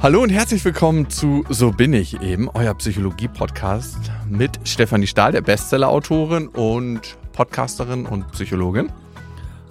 [0.00, 5.40] Hallo und herzlich willkommen zu So bin ich eben, euer Psychologie-Podcast mit Stefanie Stahl, der
[5.40, 8.92] Bestseller-Autorin und Podcasterin und Psychologin.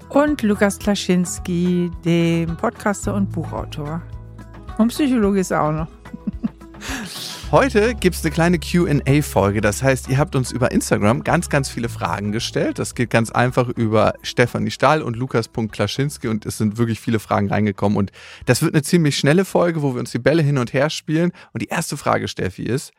[0.10, 4.02] Und Lukas Klaschinski, dem Podcaster und Buchautor.
[4.78, 5.88] Und Psychologe ist er auch noch.
[7.50, 9.62] Heute gibt es eine kleine QA-Folge.
[9.62, 12.78] Das heißt, ihr habt uns über Instagram ganz, ganz viele Fragen gestellt.
[12.78, 17.48] Das geht ganz einfach über Stefanie Stahl und Lukas.Klaschinski und es sind wirklich viele Fragen
[17.48, 17.98] reingekommen.
[17.98, 18.12] Und
[18.46, 21.32] das wird eine ziemlich schnelle Folge, wo wir uns die Bälle hin und her spielen.
[21.54, 22.92] Und die erste Frage, Steffi, ist: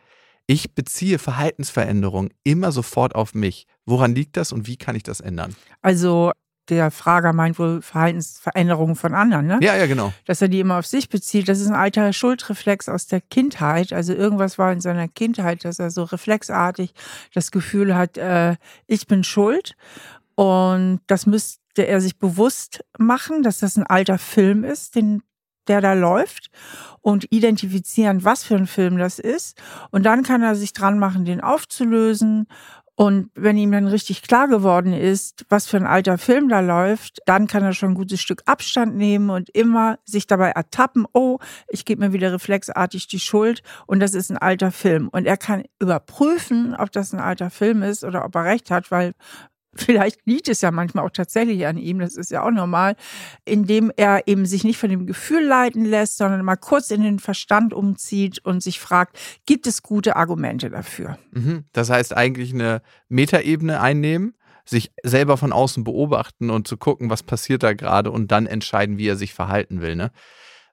[0.47, 3.67] Ich beziehe Verhaltensveränderungen immer sofort auf mich.
[3.84, 5.55] Woran liegt das und wie kann ich das ändern?
[5.83, 6.33] Also
[6.68, 9.58] der Frager meint wohl Verhaltensveränderungen von anderen, ne?
[9.62, 10.12] Ja, ja, genau.
[10.27, 11.48] Dass er die immer auf sich bezieht.
[11.48, 13.92] Das ist ein alter Schuldreflex aus der Kindheit.
[13.92, 16.92] Also irgendwas war in seiner Kindheit, dass er so reflexartig
[17.34, 19.77] das Gefühl hat, äh, ich bin schuld.
[20.34, 25.22] Und das müsste er sich bewusst machen, dass das ein alter Film ist, den
[25.69, 26.50] der da läuft
[27.00, 29.60] und identifizieren, was für ein Film das ist.
[29.91, 32.47] Und dann kann er sich dran machen, den aufzulösen
[33.00, 37.20] und wenn ihm dann richtig klar geworden ist, was für ein alter Film da läuft,
[37.27, 41.38] dann kann er schon ein gutes Stück Abstand nehmen und immer sich dabei ertappen, oh,
[41.69, 45.08] ich gebe mir wieder reflexartig die Schuld und das ist ein alter Film.
[45.12, 48.91] Und er kann überprüfen, ob das ein alter Film ist oder ob er recht hat,
[48.91, 49.14] weil
[49.79, 52.97] vielleicht liegt es ja manchmal auch tatsächlich an ihm, das ist ja auch normal,
[53.45, 57.19] indem er eben sich nicht von dem Gefühl leiten lässt, sondern mal kurz in den
[57.19, 61.19] Verstand umzieht und sich fragt, gibt es gute Argumente dafür?
[61.33, 61.65] Mhm.
[61.73, 64.34] Das heißt eigentlich eine Metaebene einnehmen,
[64.65, 68.99] sich selber von außen beobachten und zu gucken, was passiert da gerade und dann entscheiden,
[68.99, 69.97] wie er sich verhalten will.
[69.97, 70.11] Ne?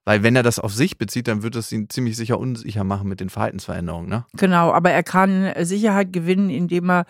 [0.03, 3.09] Weil wenn er das auf sich bezieht, dann wird es ihn ziemlich sicher unsicher machen
[3.09, 4.07] mit den Verhaltensveränderungen.
[4.07, 4.25] Ne?
[4.33, 7.05] Genau, aber er kann Sicherheit gewinnen, indem er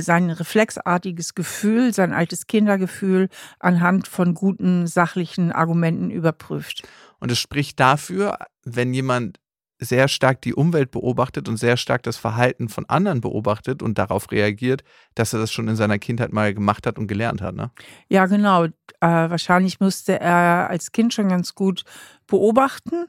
[0.00, 6.82] sein reflexartiges Gefühl, sein altes Kindergefühl anhand von guten sachlichen Argumenten überprüft.
[7.18, 9.38] Und es spricht dafür, wenn jemand
[9.84, 14.30] sehr stark die Umwelt beobachtet und sehr stark das Verhalten von anderen beobachtet und darauf
[14.30, 14.82] reagiert,
[15.14, 17.54] dass er das schon in seiner Kindheit mal gemacht hat und gelernt hat.
[17.54, 17.70] Ne?
[18.08, 18.64] Ja, genau.
[18.64, 18.70] Äh,
[19.00, 21.84] wahrscheinlich musste er als Kind schon ganz gut
[22.26, 23.06] beobachten,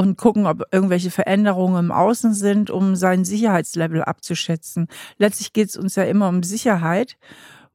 [0.00, 4.88] und gucken, ob irgendwelche Veränderungen im Außen sind, um sein Sicherheitslevel abzuschätzen.
[5.18, 7.18] Letztlich geht es uns ja immer um Sicherheit.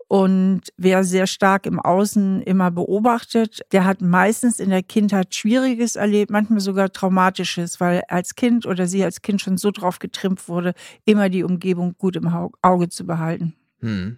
[0.08, 5.98] Und wer sehr stark im Außen immer beobachtet, der hat meistens in der Kindheit Schwieriges
[5.98, 10.48] erlebt, manchmal sogar Traumatisches, weil als Kind oder sie als Kind schon so drauf getrimmt
[10.48, 10.74] wurde,
[11.06, 12.28] immer die Umgebung gut im
[12.64, 13.54] Auge zu behalten.
[13.82, 14.18] Hm.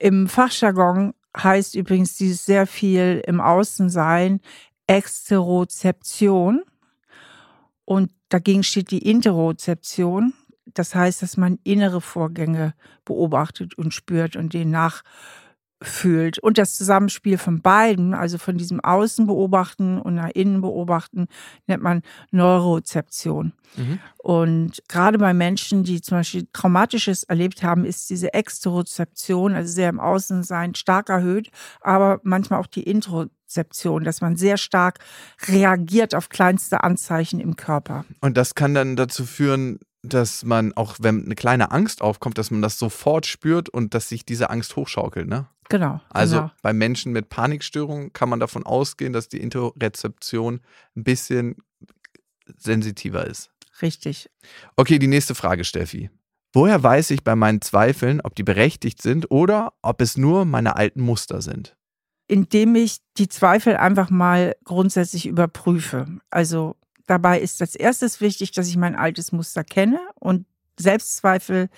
[0.00, 4.40] Im Fachjargon heißt übrigens dieses sehr viel im Außen sein
[4.88, 6.64] Exterozeption.
[7.86, 10.34] Und dagegen steht die Interozeption.
[10.66, 12.74] Das heißt, dass man innere Vorgänge
[13.06, 14.72] beobachtet und spürt und denen
[15.80, 16.38] nachfühlt.
[16.38, 21.26] Und das Zusammenspiel von beiden, also von diesem Außen beobachten und nach innen beobachten,
[21.66, 23.52] nennt man Neurozeption.
[23.76, 23.98] Mhm.
[24.18, 29.88] Und gerade bei Menschen, die zum Beispiel Traumatisches erlebt haben, ist diese Exterozeption, also sehr
[29.88, 31.50] im Außen sein, stark erhöht,
[31.80, 34.98] aber manchmal auch die Intro Rezeption, dass man sehr stark
[35.46, 38.04] reagiert auf kleinste Anzeichen im Körper.
[38.20, 42.50] Und das kann dann dazu führen, dass man auch, wenn eine kleine Angst aufkommt, dass
[42.50, 45.46] man das sofort spürt und dass sich diese Angst hochschaukelt, ne?
[45.68, 46.00] Genau.
[46.10, 46.50] Also genau.
[46.62, 50.60] bei Menschen mit Panikstörungen kann man davon ausgehen, dass die Interozeption
[50.96, 51.56] ein bisschen
[52.56, 53.50] sensitiver ist.
[53.82, 54.30] Richtig.
[54.76, 56.10] Okay, die nächste Frage, Steffi.
[56.52, 60.76] Woher weiß ich bei meinen Zweifeln, ob die berechtigt sind oder ob es nur meine
[60.76, 61.76] alten Muster sind?
[62.28, 66.06] indem ich die Zweifel einfach mal grundsätzlich überprüfe.
[66.30, 70.46] Also dabei ist als erstes wichtig, dass ich mein altes Muster kenne und
[70.78, 71.68] Selbstzweifel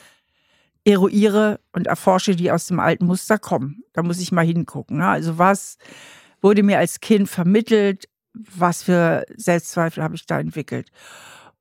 [0.88, 3.82] eruiere und erforsche, die aus dem alten Muster kommen.
[3.92, 4.98] Da muss ich mal hingucken.
[4.98, 5.06] Ne?
[5.06, 5.76] Also was
[6.40, 8.08] wurde mir als Kind vermittelt?
[8.32, 10.90] Was für Selbstzweifel habe ich da entwickelt?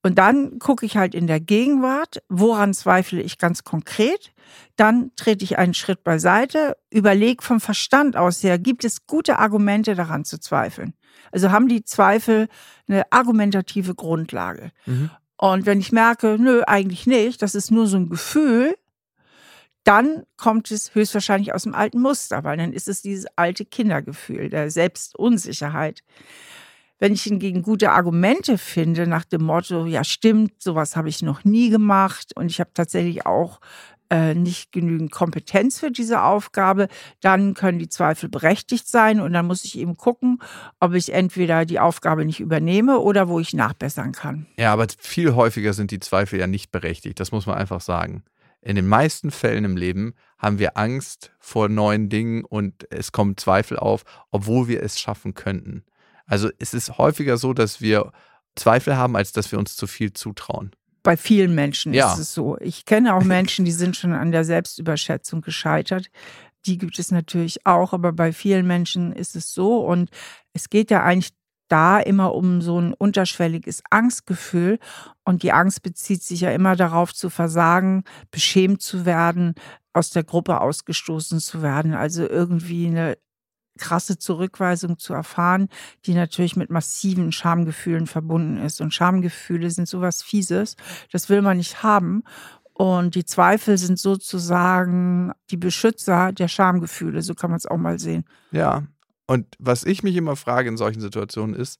[0.03, 4.31] Und dann gucke ich halt in der Gegenwart, woran zweifle ich ganz konkret.
[4.77, 9.95] Dann trete ich einen Schritt beiseite, überlege vom Verstand aus her, gibt es gute Argumente
[9.95, 10.93] daran zu zweifeln?
[11.31, 12.47] Also haben die Zweifel
[12.87, 14.71] eine argumentative Grundlage?
[14.85, 15.09] Mhm.
[15.35, 18.75] Und wenn ich merke, nö, eigentlich nicht, das ist nur so ein Gefühl,
[19.87, 24.49] dann kommt es höchstwahrscheinlich aus dem alten Muster, weil dann ist es dieses alte Kindergefühl
[24.49, 26.03] der Selbstunsicherheit.
[26.99, 31.45] Wenn ich hingegen gute Argumente finde nach dem Motto, ja stimmt, sowas habe ich noch
[31.45, 33.61] nie gemacht und ich habe tatsächlich auch
[34.09, 36.89] äh, nicht genügend Kompetenz für diese Aufgabe,
[37.21, 40.39] dann können die Zweifel berechtigt sein und dann muss ich eben gucken,
[40.81, 44.47] ob ich entweder die Aufgabe nicht übernehme oder wo ich nachbessern kann.
[44.57, 48.23] Ja, aber viel häufiger sind die Zweifel ja nicht berechtigt, das muss man einfach sagen.
[48.67, 53.37] In den meisten Fällen im Leben haben wir Angst vor neuen Dingen und es kommen
[53.37, 55.85] Zweifel auf, obwohl wir es schaffen könnten.
[56.25, 58.11] Also es ist häufiger so, dass wir
[58.57, 60.71] Zweifel haben, als dass wir uns zu viel zutrauen.
[61.01, 62.11] Bei vielen Menschen Ja.
[62.11, 62.57] ist es so.
[62.59, 66.07] Ich kenne auch Menschen, die sind schon an der Selbstüberschätzung gescheitert.
[66.65, 69.77] Die gibt es natürlich auch, aber bei vielen Menschen ist es so.
[69.77, 70.09] Und
[70.51, 71.31] es geht ja eigentlich
[71.67, 74.79] da immer um so ein unterschwelliges Angstgefühl.
[75.23, 79.55] Und die Angst bezieht sich ja immer darauf zu versagen, beschämt zu werden,
[79.93, 81.93] aus der Gruppe ausgestoßen zu werden.
[81.93, 83.17] Also irgendwie eine
[83.77, 85.69] krasse Zurückweisung zu erfahren,
[86.05, 88.81] die natürlich mit massiven Schamgefühlen verbunden ist.
[88.81, 90.75] Und Schamgefühle sind sowas Fieses,
[91.11, 92.23] das will man nicht haben.
[92.73, 97.97] Und die Zweifel sind sozusagen die Beschützer der Schamgefühle, so kann man es auch mal
[97.97, 98.25] sehen.
[98.51, 98.83] Ja.
[99.27, 101.79] Und was ich mich immer frage in solchen Situationen ist,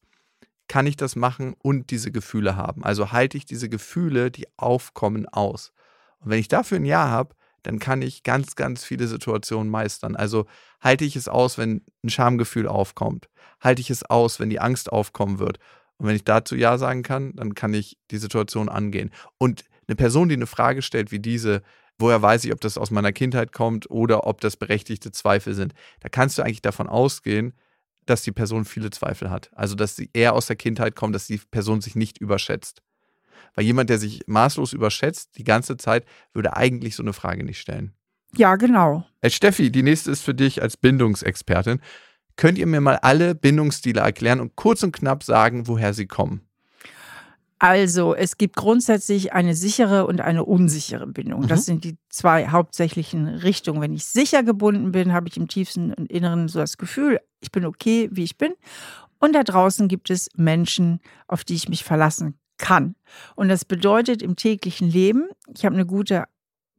[0.68, 2.84] kann ich das machen und diese Gefühle haben?
[2.84, 5.72] Also halte ich diese Gefühle, die aufkommen, aus?
[6.20, 10.16] Und wenn ich dafür ein Ja habe, dann kann ich ganz, ganz viele Situationen meistern.
[10.16, 10.46] Also
[10.82, 13.30] halte ich es aus, wenn ein Schamgefühl aufkommt?
[13.62, 15.60] Halte ich es aus, wenn die Angst aufkommen wird?
[15.98, 19.12] Und wenn ich dazu Ja sagen kann, dann kann ich die Situation angehen.
[19.38, 21.62] Und eine Person, die eine Frage stellt wie diese,
[22.00, 25.74] woher weiß ich, ob das aus meiner Kindheit kommt oder ob das berechtigte Zweifel sind,
[26.00, 27.54] da kannst du eigentlich davon ausgehen,
[28.06, 29.52] dass die Person viele Zweifel hat.
[29.54, 32.82] Also, dass sie eher aus der Kindheit kommt, dass die Person sich nicht überschätzt.
[33.56, 37.60] Weil jemand, der sich maßlos überschätzt, die ganze Zeit, würde eigentlich so eine Frage nicht
[37.60, 37.94] stellen.
[38.36, 39.06] Ja, genau.
[39.22, 41.82] Äh, Steffi, die nächste ist für dich als Bindungsexpertin.
[42.36, 46.47] Könnt ihr mir mal alle Bindungsstile erklären und kurz und knapp sagen, woher sie kommen?
[47.60, 51.48] Also, es gibt grundsätzlich eine sichere und eine unsichere Bindung.
[51.48, 51.64] Das Mhm.
[51.64, 53.82] sind die zwei hauptsächlichen Richtungen.
[53.82, 57.52] Wenn ich sicher gebunden bin, habe ich im tiefsten und Inneren so das Gefühl, ich
[57.52, 58.54] bin okay, wie ich bin.
[59.20, 62.96] Und da draußen gibt es Menschen, auf die ich mich verlassen kann.
[63.36, 66.26] Und das bedeutet im täglichen Leben, ich habe eine gute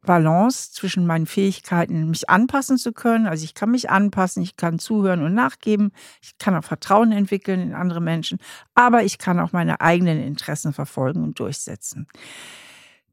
[0.08, 3.26] Balance zwischen meinen Fähigkeiten, mich anpassen zu können.
[3.26, 7.60] Also ich kann mich anpassen, ich kann zuhören und nachgeben, ich kann auch Vertrauen entwickeln
[7.60, 8.38] in andere Menschen,
[8.74, 12.06] aber ich kann auch meine eigenen Interessen verfolgen und durchsetzen.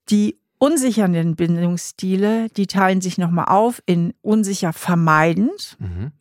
[0.10, 6.14] Die unsichernden Bindungsstile, die teilen sich nochmal auf in unsicher vermeidend Mhm.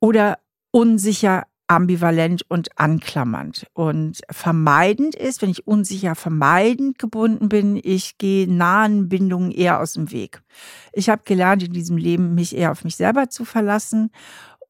[0.00, 0.38] oder
[0.70, 1.44] unsicher
[1.76, 3.66] ambivalent und anklammernd.
[3.72, 9.94] Und vermeidend ist, wenn ich unsicher vermeidend gebunden bin, ich gehe nahen Bindungen eher aus
[9.94, 10.42] dem Weg.
[10.92, 14.10] Ich habe gelernt in diesem Leben, mich eher auf mich selber zu verlassen.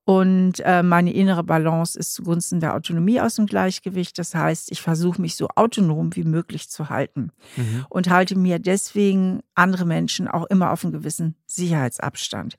[0.04, 4.18] Und äh, meine innere Balance ist zugunsten der Autonomie aus dem Gleichgewicht.
[4.18, 7.86] Das heißt, ich versuche mich so autonom wie möglich zu halten Mhm.
[7.88, 12.56] und halte mir deswegen andere Menschen auch immer auf einen gewissen Sicherheitsabstand.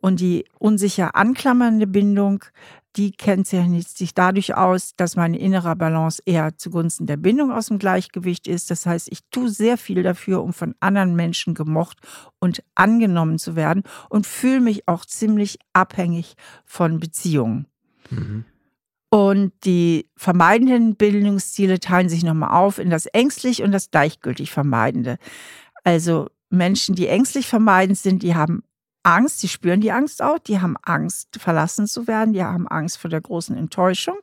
[0.00, 2.44] Und die unsicher anklammernde Bindung,
[2.96, 7.78] die kennzeichnet sich dadurch aus, dass meine innere Balance eher zugunsten der Bindung aus dem
[7.78, 8.70] Gleichgewicht ist.
[8.70, 11.98] Das heißt, ich tue sehr viel dafür, um von anderen Menschen gemocht
[12.38, 16.34] und angenommen zu werden und fühle mich auch ziemlich abhängig
[16.64, 17.66] von Beziehungen.
[18.10, 18.44] Mhm.
[19.10, 25.18] Und die vermeidenden Bildungsziele teilen sich nochmal auf in das ängstlich und das gleichgültig Vermeidende.
[25.84, 28.62] Also Menschen, die ängstlich vermeidend sind, die haben
[29.02, 32.98] Angst, die spüren die Angst auch, die haben Angst, verlassen zu werden, die haben Angst
[32.98, 34.16] vor der großen Enttäuschung.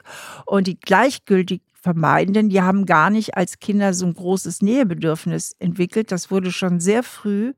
[0.46, 6.14] Und die gleichgültig Vermeidenden, die haben gar nicht als Kinder so ein großes Nähebedürfnis entwickelt.
[6.14, 7.54] Das wurde schon sehr früh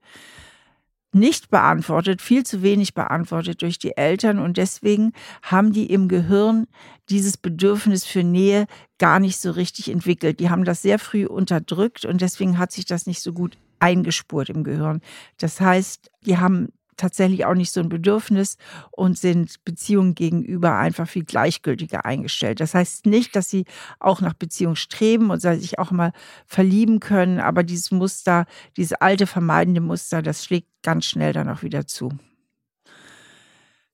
[1.15, 5.13] nicht beantwortet, viel zu wenig beantwortet durch die Eltern und deswegen
[5.43, 6.67] haben die im Gehirn
[7.09, 8.65] dieses Bedürfnis für Nähe
[8.97, 10.39] gar nicht so richtig entwickelt.
[10.39, 14.49] Die haben das sehr früh unterdrückt und deswegen hat sich das nicht so gut eingespurt
[14.49, 15.01] im Gehirn.
[15.37, 18.57] Das heißt, die haben tatsächlich auch nicht so ein Bedürfnis
[18.91, 22.59] und sind Beziehungen gegenüber einfach viel gleichgültiger eingestellt.
[22.59, 23.65] Das heißt nicht, dass sie
[23.99, 26.11] auch nach Beziehung streben und sich auch mal
[26.45, 28.45] verlieben können, aber dieses Muster,
[28.77, 32.09] dieses alte vermeidende Muster, das schlägt ganz schnell dann auch wieder zu.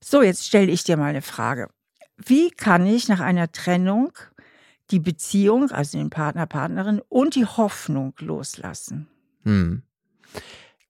[0.04, 1.68] So, jetzt stelle ich dir mal eine Frage.
[2.16, 4.12] Wie kann ich nach einer Trennung
[4.90, 9.08] die Beziehung, also den Partner, Partnerin und die Hoffnung loslassen?
[9.44, 9.82] Hm.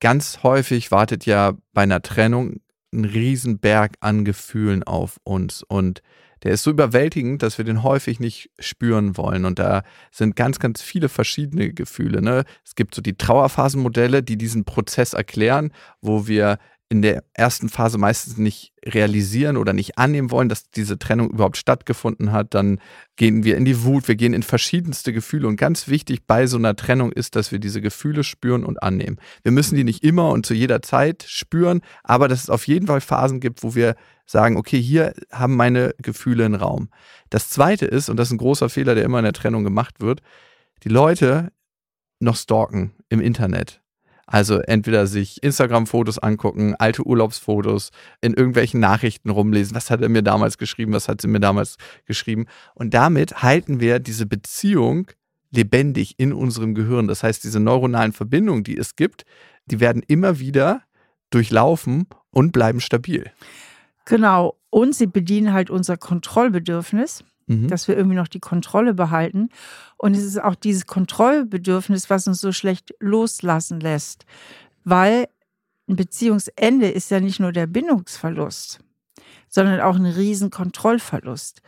[0.00, 2.60] Ganz häufig wartet ja bei einer Trennung
[2.92, 6.02] ein Riesenberg an Gefühlen auf uns und
[6.42, 9.44] der ist so überwältigend, dass wir den häufig nicht spüren wollen.
[9.44, 12.20] Und da sind ganz, ganz viele verschiedene Gefühle.
[12.20, 12.44] Ne?
[12.64, 16.58] Es gibt so die Trauerphasenmodelle, die diesen Prozess erklären, wo wir
[16.92, 21.56] in der ersten Phase meistens nicht realisieren oder nicht annehmen wollen, dass diese Trennung überhaupt
[21.56, 22.52] stattgefunden hat.
[22.52, 22.80] Dann
[23.16, 25.48] gehen wir in die Wut, wir gehen in verschiedenste Gefühle.
[25.48, 29.16] Und ganz wichtig bei so einer Trennung ist, dass wir diese Gefühle spüren und annehmen.
[29.42, 32.88] Wir müssen die nicht immer und zu jeder Zeit spüren, aber dass es auf jeden
[32.88, 33.94] Fall Phasen gibt, wo wir
[34.26, 36.90] sagen, okay, hier haben meine Gefühle einen Raum.
[37.30, 40.02] Das zweite ist, und das ist ein großer Fehler, der immer in der Trennung gemacht
[40.02, 40.20] wird,
[40.82, 41.52] die Leute
[42.20, 43.81] noch stalken im Internet
[44.32, 47.90] Also entweder sich Instagram-Fotos angucken, alte Urlaubsfotos,
[48.22, 49.76] in irgendwelchen Nachrichten rumlesen.
[49.76, 50.94] Was hat er mir damals geschrieben?
[50.94, 52.46] Was hat sie mir damals geschrieben?
[52.74, 55.06] Und damit halten wir diese Beziehung
[55.50, 57.08] lebendig in unserem Gehirn.
[57.08, 59.26] Das heißt, diese neuronalen Verbindungen, die es gibt,
[59.66, 60.80] die werden immer wieder
[61.28, 63.30] durchlaufen und bleiben stabil.
[64.06, 64.56] Genau.
[64.70, 67.22] Und sie bedienen halt unser Kontrollbedürfnis,
[67.52, 67.68] mhm.
[67.68, 69.48] dass wir irgendwie noch die Kontrolle behalten.
[69.96, 74.24] Und es ist auch dieses Kontrollbedürfnis, was uns so schlecht loslassen lässt.
[74.84, 75.28] Weil
[75.88, 78.80] ein Beziehungsende ist ja nicht nur der Bindungsverlust,
[79.48, 81.62] sondern auch ein riesen Kontrollverlust.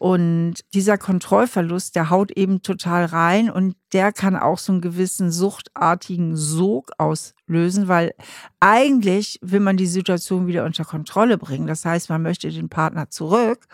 [0.00, 5.30] Und dieser Kontrollverlust, der haut eben total rein und der kann auch so einen gewissen
[5.30, 8.14] suchtartigen Sog auslösen, weil
[8.60, 11.66] eigentlich will man die Situation wieder unter Kontrolle bringen.
[11.66, 13.66] Das heißt, man möchte den Partner zurück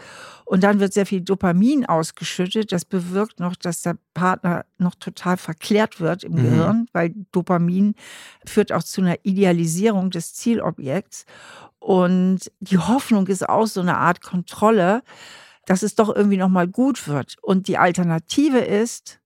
[0.45, 2.73] und dann wird sehr viel Dopamin ausgeschüttet.
[2.73, 6.37] Das bewirkt noch, dass der Partner noch total verklärt wird im mhm.
[6.39, 7.95] Gehirn, weil Dopamin
[8.45, 11.25] führt auch zu einer Idealisierung des Zielobjekts.
[11.79, 15.05] Und die Hoffnung ist auch so eine Art Kontrolle
[15.67, 17.37] dass es doch irgendwie nochmal gut wird.
[17.43, 19.21] Und die Alternative ist,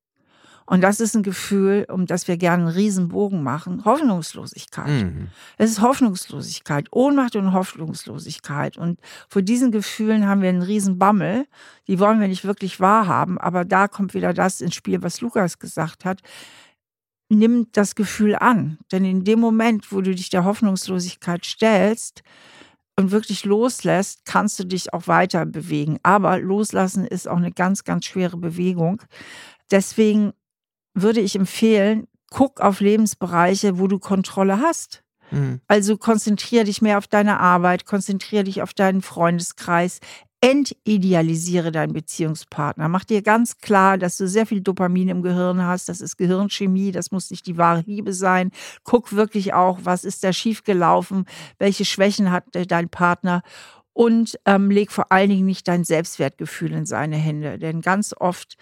[0.70, 5.04] und das ist ein Gefühl, um das wir gerne einen Riesenbogen machen, Hoffnungslosigkeit.
[5.04, 5.26] Mhm.
[5.58, 8.78] Es ist Hoffnungslosigkeit, Ohnmacht und Hoffnungslosigkeit.
[8.78, 11.46] Und vor diesen Gefühlen haben wir einen Riesenbammel.
[11.88, 13.36] Die wollen wir nicht wirklich wahrhaben.
[13.36, 16.20] Aber da kommt wieder das ins Spiel, was Lukas gesagt hat.
[17.28, 18.78] Nimm das Gefühl an.
[18.92, 22.22] Denn in dem Moment, wo du dich der Hoffnungslosigkeit stellst,
[22.96, 25.98] und wirklich loslässt, kannst du dich auch weiter bewegen.
[26.02, 29.02] Aber loslassen ist auch eine ganz, ganz schwere Bewegung.
[29.70, 30.32] Deswegen
[30.94, 35.02] würde ich empfehlen, guck auf Lebensbereiche, wo du Kontrolle hast.
[35.30, 35.60] Mhm.
[35.68, 40.00] Also konzentriere dich mehr auf deine Arbeit, konzentriere dich auf deinen Freundeskreis,
[40.40, 42.88] entidealisiere deinen Beziehungspartner.
[42.88, 45.88] Mach dir ganz klar, dass du sehr viel Dopamin im Gehirn hast.
[45.88, 48.50] Das ist Gehirnchemie, das muss nicht die wahre Liebe sein.
[48.82, 51.26] Guck wirklich auch, was ist da schiefgelaufen,
[51.58, 53.42] welche Schwächen hat dein Partner
[53.92, 57.58] und ähm, leg vor allen Dingen nicht dein Selbstwertgefühl in seine Hände.
[57.58, 58.56] Denn ganz oft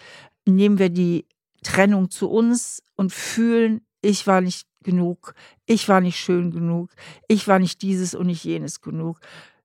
[0.46, 1.26] nehmen wir die
[1.62, 5.34] Trennung zu uns und fühlen, ich war nicht genug,
[5.66, 6.90] ich war nicht schön genug,
[7.28, 9.20] ich war nicht dieses und nicht jenes genug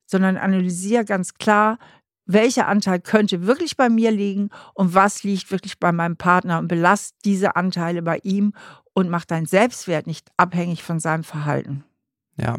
[0.06, 1.80] sondern analysiere ganz klar,
[2.26, 6.68] welcher Anteil könnte wirklich bei mir liegen und was liegt wirklich bei meinem Partner und
[6.68, 8.54] belast diese Anteile bei ihm
[8.94, 11.84] und mach deinen Selbstwert nicht abhängig von seinem Verhalten.
[12.38, 12.58] Ja.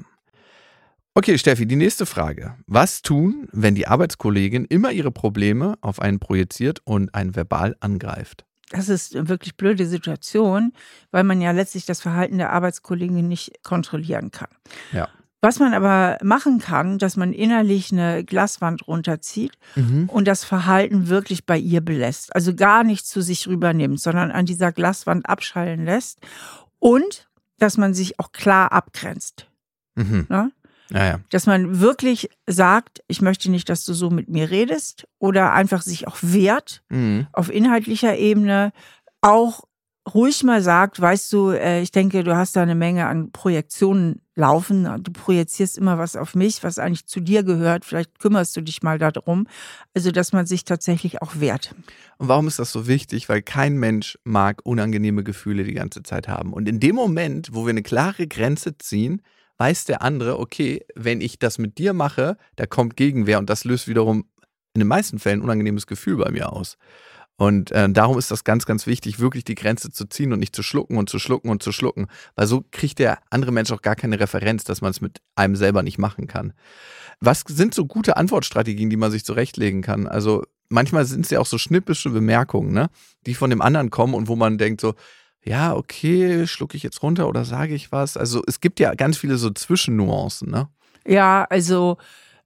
[1.15, 2.57] Okay, Steffi, die nächste Frage.
[2.67, 8.45] Was tun, wenn die Arbeitskollegin immer ihre Probleme auf einen projiziert und einen verbal angreift?
[8.71, 10.73] Das ist eine wirklich blöde Situation,
[11.13, 14.49] weil man ja letztlich das Verhalten der Arbeitskollegin nicht kontrollieren kann.
[14.91, 15.09] Ja.
[15.45, 20.09] Was man aber machen kann, dass man innerlich eine Glaswand runterzieht mhm.
[20.09, 22.35] und das Verhalten wirklich bei ihr belässt.
[22.35, 26.19] Also gar nicht zu sich rübernimmt, sondern an dieser Glaswand abschallen lässt.
[26.79, 29.47] Und dass man sich auch klar abgrenzt.
[29.97, 30.25] Mhm.
[30.31, 30.51] Ne?
[30.89, 31.21] Ja, ja.
[31.29, 35.83] Dass man wirklich sagt, ich möchte nicht, dass du so mit mir redest oder einfach
[35.83, 37.27] sich auch wehrt mhm.
[37.35, 38.73] auf inhaltlicher Ebene,
[39.21, 39.65] auch
[40.13, 44.21] ruhig mal sagt, weißt du, äh, ich denke, du hast da eine Menge an Projektionen
[44.35, 44.85] laufen.
[45.03, 47.85] Du projizierst immer was auf mich, was eigentlich zu dir gehört.
[47.85, 49.47] Vielleicht kümmerst du dich mal darum.
[49.95, 51.75] Also, dass man sich tatsächlich auch wehrt.
[52.19, 53.29] Und warum ist das so wichtig?
[53.29, 56.53] Weil kein Mensch mag unangenehme Gefühle die ganze Zeit haben.
[56.53, 59.23] Und in dem Moment, wo wir eine klare Grenze ziehen,
[59.59, 63.65] weiß der andere, okay, wenn ich das mit dir mache, da kommt Gegenwehr und das
[63.65, 64.25] löst wiederum
[64.75, 66.77] in den meisten Fällen ein unangenehmes Gefühl bei mir aus.
[67.37, 70.55] Und äh, darum ist das ganz, ganz wichtig, wirklich die Grenze zu ziehen und nicht
[70.55, 73.83] zu schlucken und zu schlucken und zu schlucken, weil so kriegt der andere Mensch auch
[73.83, 76.53] gar keine Referenz, dass man es mit einem selber nicht machen kann.
[77.21, 80.07] Was sind so gute Antwortstrategien, die man sich zurechtlegen kann?
[80.07, 82.89] Also manchmal sind es ja auch so schnippische Bemerkungen, ne?
[83.27, 84.95] die von dem anderen kommen und wo man denkt so,
[85.43, 88.17] ja, okay, schlucke ich jetzt runter oder sage ich was?
[88.17, 90.69] Also es gibt ja ganz viele so Zwischennuancen, ne?
[91.07, 91.99] Ja, also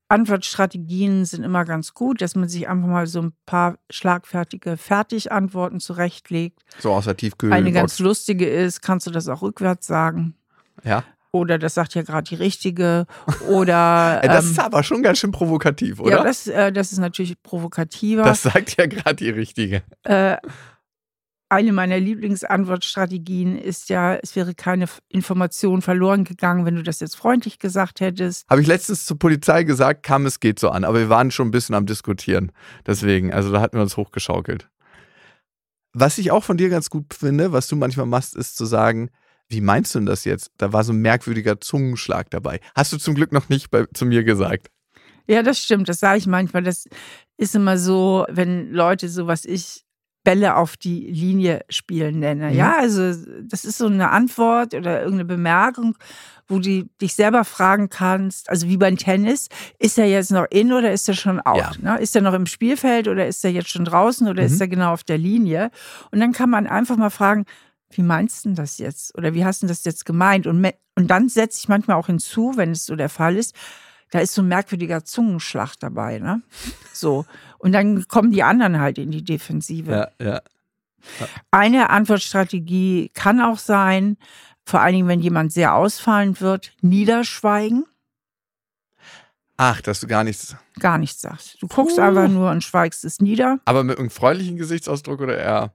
[0.08, 5.80] Antwortstrategien sind immer ganz gut, dass man sich einfach mal so ein paar schlagfertige Fertigantworten
[5.80, 6.62] zurechtlegt.
[6.78, 7.52] So aus der Tiefkühl.
[7.52, 10.34] Eine ganz lustige ist, kannst du das auch rückwärts sagen?
[10.82, 11.04] Ja.
[11.30, 13.06] Oder das sagt ja gerade die richtige.
[13.48, 14.20] Oder.
[14.24, 16.18] das ähm, ist aber schon ganz schön provokativ, oder?
[16.18, 18.22] Ja, das, äh, das ist natürlich provokativer.
[18.22, 19.82] Das sagt ja gerade die richtige.
[20.04, 20.38] Äh,
[21.50, 27.16] eine meiner Lieblingsantwortstrategien ist ja, es wäre keine Information verloren gegangen, wenn du das jetzt
[27.16, 28.48] freundlich gesagt hättest.
[28.50, 31.48] Habe ich letztens zur Polizei gesagt, kam es geht so an, aber wir waren schon
[31.48, 32.52] ein bisschen am Diskutieren.
[32.86, 34.68] Deswegen, also da hatten wir uns hochgeschaukelt.
[35.94, 39.10] Was ich auch von dir ganz gut finde, was du manchmal machst, ist zu sagen,
[39.48, 40.50] wie meinst du denn das jetzt?
[40.58, 42.60] Da war so ein merkwürdiger Zungenschlag dabei.
[42.76, 44.68] Hast du zum Glück noch nicht bei, zu mir gesagt.
[45.26, 45.88] Ja, das stimmt.
[45.88, 46.62] Das sage ich manchmal.
[46.62, 46.84] Das
[47.38, 49.84] ist immer so, wenn Leute so was ich
[50.28, 52.50] Bälle auf die Linie spielen nenne.
[52.50, 52.54] Mhm.
[52.54, 55.96] Ja, also das ist so eine Antwort oder irgendeine Bemerkung,
[56.46, 60.70] wo du dich selber fragen kannst, also wie beim Tennis, ist er jetzt noch in
[60.74, 61.78] oder ist er schon out?
[61.82, 61.94] Ja.
[61.94, 62.00] Ne?
[62.02, 64.48] Ist er noch im Spielfeld oder ist er jetzt schon draußen oder mhm.
[64.48, 65.70] ist er genau auf der Linie?
[66.10, 67.46] Und dann kann man einfach mal fragen,
[67.88, 69.16] wie meinst du das jetzt?
[69.16, 70.46] Oder wie hast du das jetzt gemeint?
[70.46, 70.62] Und,
[70.94, 73.54] und dann setze ich manchmal auch hinzu, wenn es so der Fall ist,
[74.10, 76.42] da ist so ein merkwürdiger Zungenschlag dabei, ne?
[76.92, 77.26] So.
[77.58, 79.90] Und dann kommen die anderen halt in die Defensive.
[79.90, 80.40] Ja, ja.
[81.20, 81.26] ja.
[81.50, 84.16] Eine Antwortstrategie kann auch sein,
[84.64, 87.86] vor allen Dingen, wenn jemand sehr ausfallend wird, niederschweigen.
[89.56, 90.56] Ach, dass du gar nichts.
[90.78, 91.60] Gar nichts sagst.
[91.60, 92.02] Du guckst uh.
[92.02, 93.58] einfach nur und schweigst es nieder.
[93.64, 95.72] Aber mit einem freundlichen Gesichtsausdruck oder eher?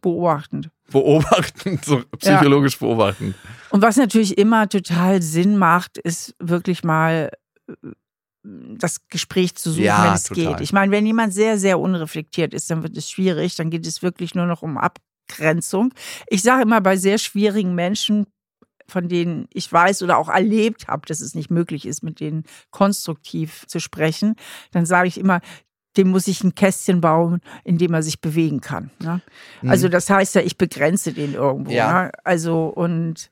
[0.00, 0.70] Beobachtend.
[0.90, 2.86] Beobachtend, so psychologisch ja.
[2.86, 3.34] beobachtend.
[3.70, 7.30] Und was natürlich immer total Sinn macht, ist wirklich mal
[7.68, 7.74] äh,
[8.42, 10.54] das Gespräch zu suchen, ja, wenn es total.
[10.54, 10.60] geht.
[10.62, 13.54] Ich meine, wenn jemand sehr, sehr unreflektiert ist, dann wird es schwierig.
[13.54, 15.94] Dann geht es wirklich nur noch um Abgrenzung.
[16.26, 18.26] Ich sage immer, bei sehr schwierigen Menschen,
[18.88, 22.44] von denen ich weiß oder auch erlebt habe, dass es nicht möglich ist, mit denen
[22.70, 24.34] konstruktiv zu sprechen,
[24.72, 25.40] dann sage ich immer,
[25.96, 28.90] dem muss ich ein Kästchen bauen, in dem er sich bewegen kann.
[29.00, 29.20] Ne?
[29.60, 29.70] Mhm.
[29.70, 31.70] Also das heißt ja, ich begrenze den irgendwo.
[31.70, 32.04] Ja.
[32.04, 32.12] Ne?
[32.24, 33.30] Also und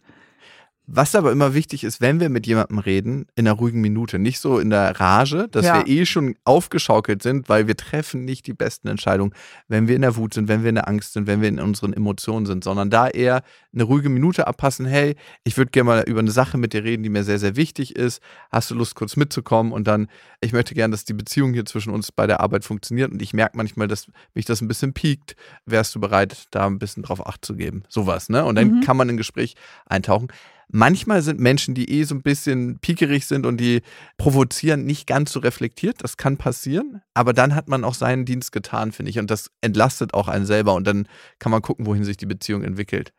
[0.93, 4.41] was aber immer wichtig ist, wenn wir mit jemandem reden, in einer ruhigen Minute, nicht
[4.41, 5.77] so in der Rage, dass ja.
[5.77, 9.33] wir eh schon aufgeschaukelt sind, weil wir treffen nicht die besten Entscheidungen,
[9.69, 11.61] wenn wir in der Wut sind, wenn wir in der Angst sind, wenn wir in
[11.61, 13.43] unseren Emotionen sind, sondern da eher
[13.73, 17.05] eine ruhige Minute abpassen, hey, ich würde gerne mal über eine Sache mit dir reden,
[17.05, 18.21] die mir sehr, sehr wichtig ist.
[18.51, 19.73] Hast du Lust, kurz mitzukommen?
[19.73, 20.09] Und dann,
[20.41, 23.33] ich möchte gerne, dass die Beziehung hier zwischen uns bei der Arbeit funktioniert und ich
[23.33, 25.37] merke manchmal, dass mich das ein bisschen piekt.
[25.67, 27.85] Wärst du bereit, da ein bisschen drauf Acht zu geben?
[27.89, 28.45] Sowas, ne?
[28.45, 28.81] Und dann mhm.
[28.81, 29.55] kann man in ein Gespräch
[29.87, 30.29] eintauchen.
[30.73, 33.83] Manchmal sind Menschen, die eh so ein bisschen piekerig sind und die
[34.19, 35.97] provozieren, nicht ganz so reflektiert.
[36.03, 37.03] Das kann passieren.
[37.13, 39.19] Aber dann hat man auch seinen Dienst getan, finde ich.
[39.19, 40.75] Und das entlastet auch einen selber.
[40.75, 41.09] Und dann
[41.41, 43.13] kann man gucken, wohin sich die Beziehung entwickelt.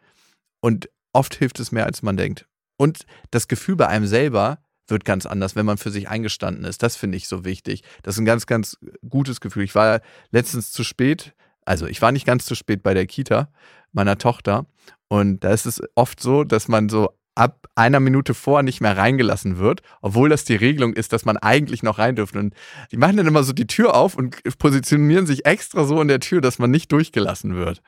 [0.62, 2.48] Und oft hilft es mehr, als man denkt.
[2.78, 6.84] Und das Gefühl bei einem selber wird ganz anders, wenn man für sich eingestanden ist.
[6.84, 7.84] Das finde ich so wichtig.
[8.04, 8.78] Das ist ein ganz, ganz
[9.08, 9.64] gutes Gefühl.
[9.64, 11.34] Ich war letztens zu spät.
[11.66, 13.52] Also ich war nicht ganz zu spät bei der Kita
[13.92, 14.66] meiner Tochter.
[15.10, 18.98] Und da ist es oft so, dass man so ab einer Minute vor nicht mehr
[18.98, 22.40] reingelassen wird, obwohl das die Regelung ist, dass man eigentlich noch rein dürfte.
[22.40, 22.54] Und
[22.92, 26.20] die machen dann immer so die Tür auf und positionieren sich extra so in der
[26.20, 27.82] Tür, dass man nicht durchgelassen wird.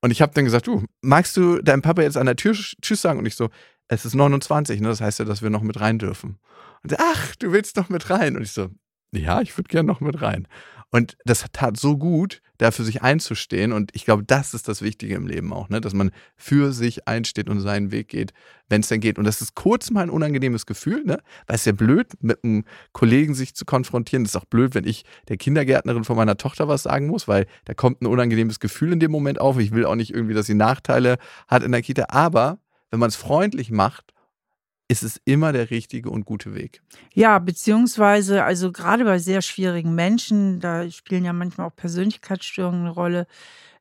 [0.00, 3.02] Und ich habe dann gesagt, du, magst du deinem Papa jetzt an der Tür Tschüss
[3.02, 3.18] sagen?
[3.18, 3.50] Und ich so,
[3.88, 4.88] es ist 29, ne?
[4.88, 6.38] das heißt ja, dass wir noch mit rein dürfen.
[6.82, 8.36] Und er, ach, du willst noch mit rein?
[8.36, 8.68] Und ich so,
[9.12, 10.48] ja, ich würde gerne noch mit rein.
[10.94, 13.72] Und das tat so gut, da für sich einzustehen.
[13.72, 15.80] Und ich glaube, das ist das Wichtige im Leben auch, ne?
[15.80, 18.34] dass man für sich einsteht und seinen Weg geht,
[18.68, 19.18] wenn es denn geht.
[19.18, 21.18] Und das ist kurz mal ein unangenehmes Gefühl, ne?
[21.46, 24.24] weil es ja blöd, mit einem Kollegen sich zu konfrontieren.
[24.24, 27.46] Das ist auch blöd, wenn ich der Kindergärtnerin von meiner Tochter was sagen muss, weil
[27.64, 29.58] da kommt ein unangenehmes Gefühl in dem Moment auf.
[29.58, 31.16] Ich will auch nicht irgendwie, dass sie Nachteile
[31.48, 32.06] hat in der Kita.
[32.10, 32.58] Aber
[32.90, 34.11] wenn man es freundlich macht
[34.88, 36.82] ist es immer der richtige und gute Weg.
[37.14, 42.90] Ja, beziehungsweise, also gerade bei sehr schwierigen Menschen, da spielen ja manchmal auch Persönlichkeitsstörungen eine
[42.90, 43.26] Rolle,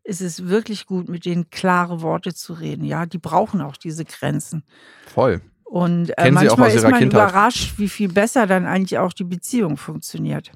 [0.04, 2.86] ist es wirklich gut, mit denen klare Worte zu reden.
[2.86, 4.64] Ja, die brauchen auch diese Grenzen.
[5.08, 5.42] Voll.
[5.64, 7.14] Und äh, manchmal ist man Kindheit.
[7.14, 10.52] überrascht, wie viel besser dann eigentlich auch die Beziehung funktioniert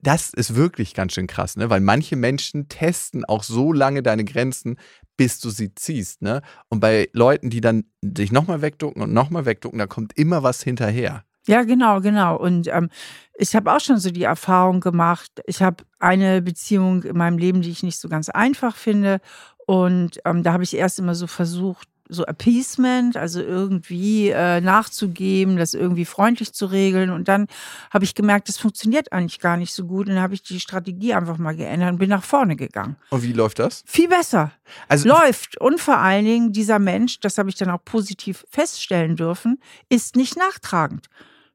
[0.00, 1.70] das ist wirklich ganz schön krass, ne?
[1.70, 4.78] Weil manche Menschen testen auch so lange deine Grenzen,
[5.18, 6.40] bis du sie ziehst, ne?
[6.70, 10.62] Und bei Leuten, die dann sich nochmal wegducken und nochmal wegducken, da kommt immer was
[10.62, 11.24] hinterher.
[11.46, 12.36] Ja, genau, genau.
[12.36, 12.88] Und ähm,
[13.34, 15.30] ich habe auch schon so die Erfahrung gemacht.
[15.46, 19.20] Ich habe eine Beziehung in meinem Leben, die ich nicht so ganz einfach finde.
[19.66, 25.56] Und ähm, da habe ich erst immer so versucht, so Appeasement, also irgendwie äh, nachzugeben,
[25.56, 27.10] das irgendwie freundlich zu regeln.
[27.10, 27.46] Und dann
[27.90, 30.08] habe ich gemerkt, das funktioniert eigentlich gar nicht so gut.
[30.08, 32.96] Und dann habe ich die Strategie einfach mal geändert und bin nach vorne gegangen.
[33.10, 33.84] Und wie läuft das?
[33.86, 34.52] Viel besser.
[34.88, 35.60] Also läuft.
[35.60, 40.16] Und vor allen Dingen, dieser Mensch, das habe ich dann auch positiv feststellen dürfen, ist
[40.16, 41.08] nicht nachtragend.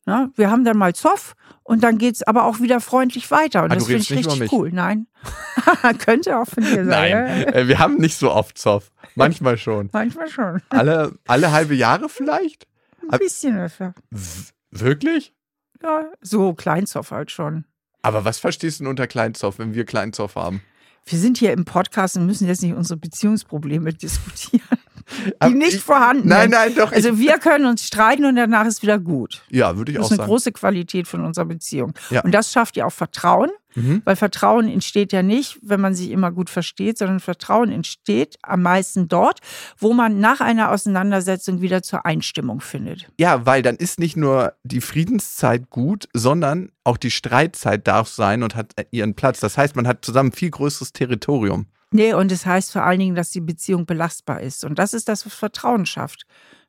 [0.06, 3.63] Ja, wir haben dann mal Zoff und dann geht es aber auch wieder freundlich weiter.
[3.63, 4.72] Und ah, das finde ich richtig cool.
[4.74, 5.08] Nein.
[6.00, 6.88] Könnte auch von dir sein.
[6.88, 8.92] Nein, äh, wir haben nicht so oft Zoff.
[9.16, 9.89] Manchmal schon.
[9.94, 10.62] Manchmal schon.
[10.70, 12.68] Alle, alle halbe Jahre vielleicht?
[13.10, 13.94] Ein bisschen öfter.
[14.72, 15.34] Wirklich?
[15.82, 17.66] Ja, so Kleinzoff halt schon.
[18.02, 20.62] Aber was verstehst du unter Kleinzoff, wenn wir Kleinzoff haben?
[21.06, 24.62] Wir sind hier im Podcast und müssen jetzt nicht unsere Beziehungsprobleme diskutieren.
[25.46, 26.92] Die nicht vorhanden Nein, nein, doch.
[26.92, 29.44] Also wir können uns streiten und danach ist wieder gut.
[29.50, 30.10] Ja, würde ich auch sagen.
[30.10, 31.94] Das ist eine große Qualität von unserer Beziehung.
[32.10, 32.22] Ja.
[32.22, 33.50] Und das schafft ja auch Vertrauen.
[33.76, 34.02] Mhm.
[34.06, 38.62] Weil Vertrauen entsteht ja nicht, wenn man sich immer gut versteht, sondern Vertrauen entsteht am
[38.62, 39.39] meisten dort,
[39.78, 43.10] wo man nach einer Auseinandersetzung wieder zur Einstimmung findet.
[43.20, 48.44] Ja, weil dann ist nicht nur die Friedenszeit gut, sondern auch die Streitzeit darf sein
[48.44, 49.39] und hat ihren Platz.
[49.39, 51.68] Das heißt, man hat zusammen viel größeres Territorium.
[51.93, 54.65] Nee, und es das heißt vor allen Dingen, dass die Beziehung belastbar ist.
[54.65, 56.25] Und das ist das, was Vertrauen schafft.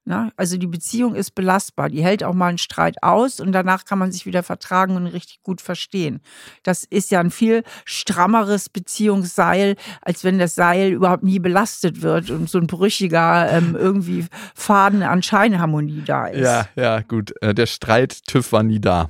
[0.06, 0.30] Ne?
[0.36, 1.88] Also die Beziehung ist belastbar.
[1.88, 5.06] Die hält auch mal einen Streit aus und danach kann man sich wieder vertragen und
[5.06, 6.20] richtig gut verstehen.
[6.62, 12.30] Das ist ja ein viel strammeres Beziehungsseil, als wenn das Seil überhaupt nie belastet wird
[12.30, 16.42] und so ein brüchiger ähm, irgendwie Faden an Scheinharmonie da ist.
[16.42, 17.32] Ja, ja, gut.
[17.40, 19.08] Äh, der Streit-TÜV war nie da.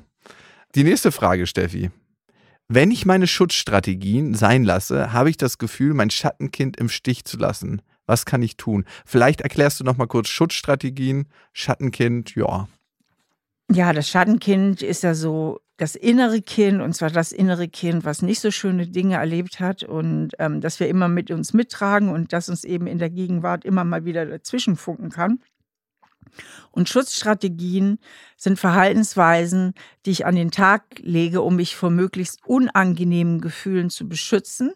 [0.77, 1.91] Die nächste Frage, Steffi.
[2.69, 7.37] Wenn ich meine Schutzstrategien sein lasse, habe ich das Gefühl, mein Schattenkind im Stich zu
[7.37, 7.83] lassen.
[8.07, 8.85] Was kann ich tun?
[9.05, 12.69] Vielleicht erklärst du noch mal kurz Schutzstrategien, Schattenkind, ja.
[13.71, 18.23] Ja, das Schattenkind ist ja so das innere Kind, und zwar das innere Kind, was
[18.23, 22.33] nicht so schöne Dinge erlebt hat und ähm, das wir immer mit uns mittragen und
[22.33, 25.41] das uns eben in der Gegenwart immer mal wieder dazwischen funken kann.
[26.71, 27.99] Und Schutzstrategien
[28.37, 29.75] sind Verhaltensweisen,
[30.07, 34.73] die ich an den Tag lege, um mich vor möglichst unangenehmen Gefühlen zu beschützen,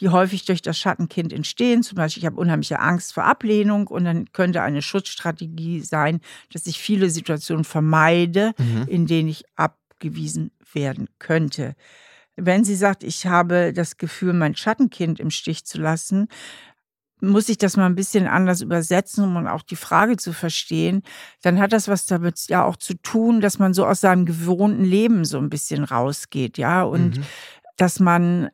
[0.00, 1.82] die häufig durch das Schattenkind entstehen.
[1.82, 6.20] Zum Beispiel, ich habe unheimliche Angst vor Ablehnung und dann könnte eine Schutzstrategie sein,
[6.52, 8.86] dass ich viele Situationen vermeide, mhm.
[8.88, 11.74] in denen ich abgewiesen werden könnte.
[12.36, 16.28] Wenn sie sagt, ich habe das Gefühl, mein Schattenkind im Stich zu lassen,
[17.20, 21.02] muss ich das mal ein bisschen anders übersetzen, um auch die Frage zu verstehen,
[21.42, 24.84] dann hat das was damit ja auch zu tun, dass man so aus seinem gewohnten
[24.84, 27.22] Leben so ein bisschen rausgeht, ja, und mhm.
[27.76, 28.50] dass man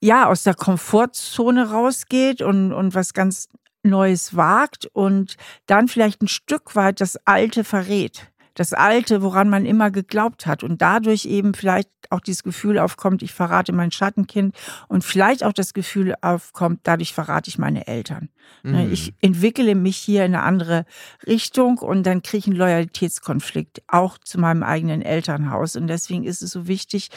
[0.00, 3.48] ja aus der Komfortzone rausgeht und, und was ganz
[3.82, 8.29] Neues wagt und dann vielleicht ein Stück weit das Alte verrät.
[8.54, 13.22] Das Alte, woran man immer geglaubt hat und dadurch eben vielleicht auch dieses Gefühl aufkommt,
[13.22, 14.54] ich verrate mein Schattenkind
[14.88, 18.28] und vielleicht auch das Gefühl aufkommt, dadurch verrate ich meine Eltern.
[18.62, 18.92] Ne, mhm.
[18.92, 20.84] Ich entwickle mich hier in eine andere
[21.26, 25.76] Richtung und dann kriege ich einen Loyalitätskonflikt auch zu meinem eigenen Elternhaus.
[25.76, 27.10] Und deswegen ist es so wichtig,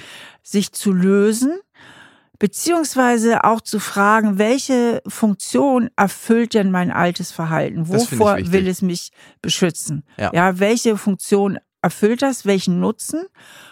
[0.44, 1.60] sich zu lösen
[2.44, 7.88] beziehungsweise auch zu fragen, welche Funktion erfüllt denn mein altes Verhalten?
[7.88, 10.04] Wovor will es mich beschützen?
[10.18, 10.30] Ja.
[10.34, 12.46] ja, welche Funktion erfüllt das?
[12.46, 13.28] Welchen Nutzen?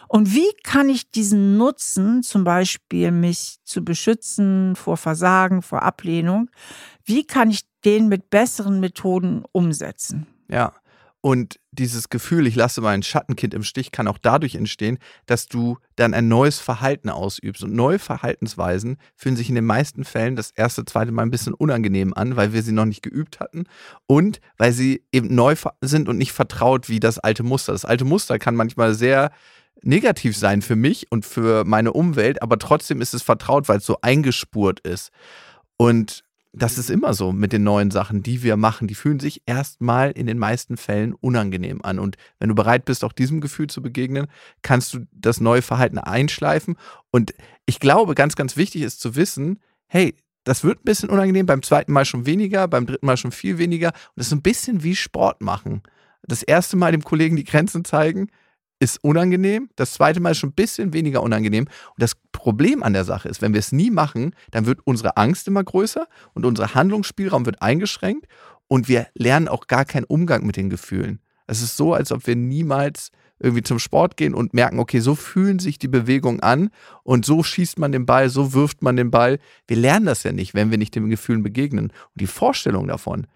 [0.08, 6.50] Und wie kann ich diesen Nutzen, zum Beispiel mich zu beschützen vor Versagen, vor Ablehnung,
[7.04, 10.28] wie kann ich den mit besseren Methoden umsetzen?
[10.48, 10.72] Ja,
[11.22, 15.78] und dieses Gefühl, ich lasse mein Schattenkind im Stich, kann auch dadurch entstehen, dass du
[15.96, 17.64] dann ein neues Verhalten ausübst.
[17.64, 21.54] Und neue Verhaltensweisen fühlen sich in den meisten Fällen das erste, zweite Mal ein bisschen
[21.54, 23.66] unangenehm an, weil wir sie noch nicht geübt hatten
[24.08, 27.72] und weil sie eben neu sind und nicht vertraut wie das alte Muster.
[27.74, 29.32] Das alte Muster kann manchmal sehr
[29.84, 33.86] negativ sein für mich und für meine Umwelt, aber trotzdem ist es vertraut, weil es
[33.86, 35.12] so eingespurt ist.
[35.78, 38.88] Und das ist immer so mit den neuen Sachen, die wir machen.
[38.88, 41.98] Die fühlen sich erstmal in den meisten Fällen unangenehm an.
[41.98, 44.28] Und wenn du bereit bist, auch diesem Gefühl zu begegnen,
[44.62, 46.76] kannst du das neue Verhalten einschleifen.
[47.10, 47.34] Und
[47.66, 51.62] ich glaube, ganz, ganz wichtig ist zu wissen, hey, das wird ein bisschen unangenehm, beim
[51.62, 53.90] zweiten Mal schon weniger, beim dritten Mal schon viel weniger.
[53.90, 55.84] Und das ist ein bisschen wie Sport machen.
[56.24, 58.28] Das erste Mal dem Kollegen die Grenzen zeigen,
[58.82, 59.70] ist unangenehm.
[59.76, 61.66] Das zweite Mal ist schon ein bisschen weniger unangenehm.
[61.66, 65.18] Und das Problem an der Sache ist, wenn wir es nie machen, dann wird unsere
[65.18, 68.26] Angst immer größer und unser Handlungsspielraum wird eingeschränkt
[68.68, 71.20] und wir lernen auch gar keinen Umgang mit den Gefühlen.
[71.46, 75.14] Es ist so, als ob wir niemals irgendwie zum Sport gehen und merken, okay, so
[75.14, 76.72] fühlen sich die Bewegungen an
[77.04, 79.38] und so schießt man den Ball, so wirft man den Ball.
[79.68, 81.88] Wir lernen das ja nicht, wenn wir nicht den Gefühlen begegnen.
[81.88, 83.28] Und die Vorstellung davon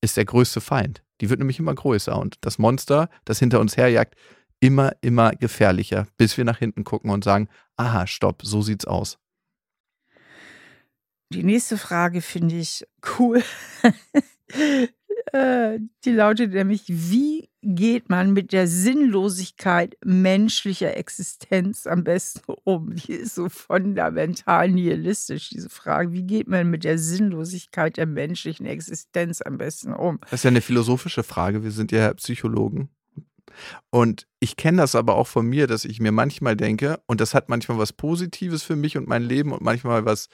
[0.00, 1.02] ist der größte Feind.
[1.20, 4.14] Die wird nämlich immer größer und das Monster, das hinter uns herjagt,
[4.60, 9.18] immer, immer gefährlicher, bis wir nach hinten gucken und sagen, aha, stopp, so sieht's aus.
[11.32, 12.86] Die nächste Frage finde ich
[13.18, 13.42] cool.
[15.32, 22.94] Äh, die lautet nämlich, wie geht man mit der Sinnlosigkeit menschlicher Existenz am besten um?
[22.94, 26.12] Die ist so fundamental nihilistisch, diese Frage.
[26.12, 30.18] Wie geht man mit der Sinnlosigkeit der menschlichen Existenz am besten um?
[30.22, 31.62] Das ist ja eine philosophische Frage.
[31.62, 32.88] Wir sind ja Psychologen.
[33.90, 37.34] Und ich kenne das aber auch von mir, dass ich mir manchmal denke, und das
[37.34, 40.28] hat manchmal was Positives für mich und mein Leben und manchmal was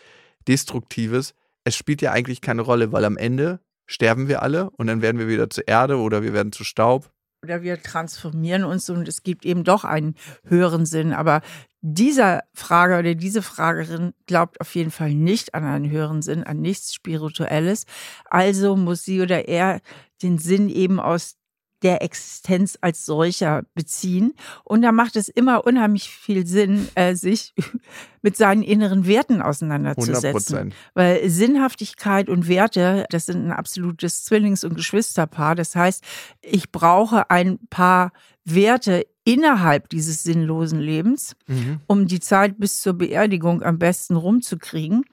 [0.49, 1.35] Destruktives.
[1.65, 5.19] Es spielt ja eigentlich keine Rolle, weil am Ende sterben wir alle und dann werden
[5.19, 7.11] wir wieder zur Erde oder wir werden zu Staub.
[7.43, 11.13] Oder wir transformieren uns und es gibt eben doch einen höheren Sinn.
[11.13, 11.43] Aber
[11.83, 16.63] dieser Frager oder diese Fragerin glaubt auf jeden Fall nicht an einen höheren Sinn, an
[16.63, 17.85] nichts Spirituelles.
[18.25, 19.83] Also muss sie oder er
[20.23, 21.37] den Sinn eben aus
[21.85, 24.35] der Existenz als solcher beziehen.
[24.65, 27.55] Und da macht es immer unheimlich viel Sinn, äh, sich
[28.23, 30.71] mit seinen inneren Werten auseinanderzusetzen.
[30.71, 30.73] 100%.
[30.95, 35.55] Weil Sinnhaftigkeit und Werte, das sind ein absolutes Zwillings- und Geschwisterpaar.
[35.55, 36.03] Das heißt,
[36.41, 38.13] ich brauche ein paar
[38.45, 41.81] Werte innerhalb dieses sinnlosen Lebens, Mhm.
[41.87, 45.05] um die Zeit bis zur Beerdigung am besten rumzukriegen.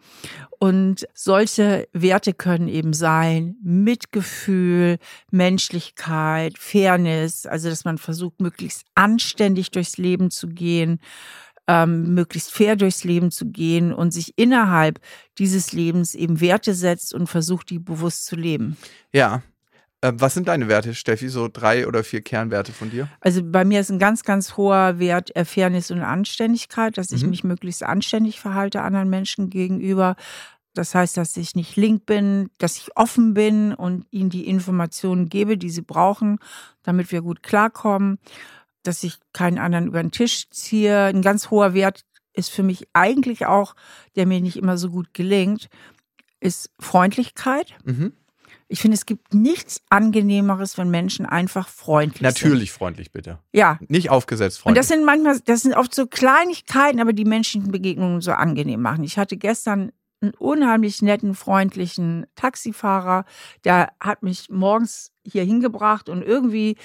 [0.60, 4.98] Und solche Werte können eben sein Mitgefühl,
[5.32, 11.00] Menschlichkeit, Fairness, also dass man versucht, möglichst anständig durchs Leben zu gehen,
[11.68, 15.00] ähm, möglichst fair durchs Leben zu gehen und sich innerhalb
[15.38, 18.78] dieses Lebens eben Werte setzt und versucht, die bewusst zu leben.
[19.14, 19.42] Ja.
[20.02, 21.30] Äh, was sind deine Werte, Steffi?
[21.30, 23.08] So drei oder vier Kernwerte von dir?
[23.20, 27.24] Also bei mir ist ein ganz, ganz hoher Wert äh, Fairness und Anständigkeit, dass ich
[27.24, 27.30] Mhm.
[27.30, 30.16] mich möglichst anständig verhalte anderen Menschen gegenüber.
[30.74, 35.28] Das heißt, dass ich nicht link bin, dass ich offen bin und ihnen die Informationen
[35.28, 36.40] gebe, die sie brauchen,
[36.84, 38.20] damit wir gut klarkommen,
[38.84, 41.04] dass ich keinen anderen über den Tisch ziehe.
[41.06, 43.76] Ein ganz hoher Wert ist für mich eigentlich auch,
[44.16, 45.68] der mir nicht immer so gut gelingt,
[46.40, 47.76] ist Freundlichkeit.
[47.84, 48.14] Mhm.
[48.72, 52.42] Ich finde, es gibt nichts Angenehmeres, wenn Menschen einfach freundlich sind.
[52.42, 53.40] Natürlich freundlich, bitte.
[53.52, 54.80] Ja, Nicht aufgesetzt und freundlich.
[54.80, 59.04] das sind manchmal, das sind oft so Kleinigkeiten, aber die menschlichen Begegnungen so angenehm machen.
[59.04, 63.26] Ich hatte gestern einen unheimlich netten, freundlichen Taxifahrer,
[63.66, 66.78] der hat mich morgens hier hingebracht und irgendwie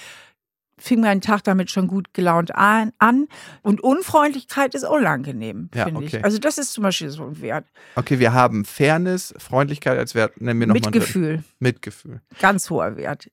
[0.78, 2.92] fing mein Tag damit schon gut gelaunt an.
[2.98, 3.28] an.
[3.62, 6.18] Und Unfreundlichkeit ist unangenehm, Ja, finde okay.
[6.18, 6.24] ich.
[6.24, 7.66] Also das ist zum Beispiel so ein Wert.
[7.94, 10.40] okay, wir haben Fairness, Freundlichkeit als Wert.
[10.40, 10.74] Nennen wir noch.
[10.74, 12.20] Mitgefühl, Mitgefühl.
[12.40, 13.30] ganz hoher Wert.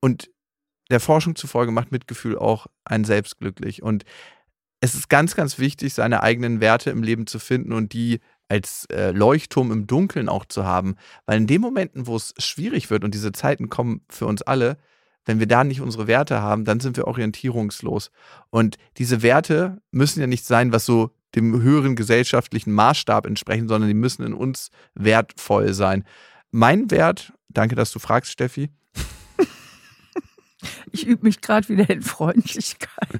[0.00, 0.30] Und
[0.90, 3.82] der Forschung zufolge macht Mitgefühl auch einen selbst glücklich.
[3.82, 4.04] Und
[4.80, 8.86] es ist ganz, ganz wichtig, seine eigenen Werte im Leben zu finden und die als
[8.92, 10.96] äh, Leuchtturm im Dunkeln auch zu haben.
[11.24, 14.76] Weil in den Momenten, wo es schwierig wird und diese Zeiten kommen für uns alle,
[15.24, 18.10] wenn wir da nicht unsere Werte haben, dann sind wir orientierungslos.
[18.50, 23.88] Und diese Werte müssen ja nicht sein, was so dem höheren gesellschaftlichen Maßstab entsprechen, sondern
[23.88, 26.04] die müssen in uns wertvoll sein.
[26.50, 28.70] Mein Wert, danke, dass du fragst, Steffi,
[30.92, 33.18] Ich übe mich gerade wieder in Freundlichkeit.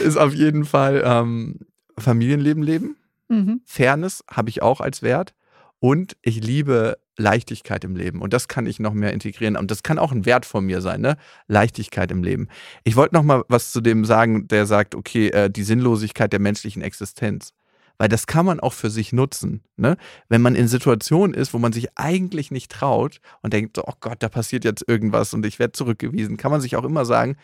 [0.00, 1.60] ist auf jeden Fall ähm,
[1.98, 2.96] Familienleben leben.
[3.28, 3.62] Mhm.
[3.64, 5.34] Fairness habe ich auch als Wert.
[5.78, 8.20] Und ich liebe Leichtigkeit im Leben.
[8.20, 9.56] Und das kann ich noch mehr integrieren.
[9.56, 11.16] Und das kann auch ein Wert von mir sein, ne?
[11.46, 12.48] Leichtigkeit im Leben.
[12.84, 16.40] Ich wollte noch mal was zu dem sagen, der sagt, okay, äh, die Sinnlosigkeit der
[16.40, 17.52] menschlichen Existenz.
[17.96, 19.62] Weil das kann man auch für sich nutzen.
[19.76, 19.96] Ne?
[20.28, 24.16] Wenn man in Situationen ist, wo man sich eigentlich nicht traut und denkt, oh Gott,
[24.20, 27.36] da passiert jetzt irgendwas und ich werde zurückgewiesen, kann man sich auch immer sagen,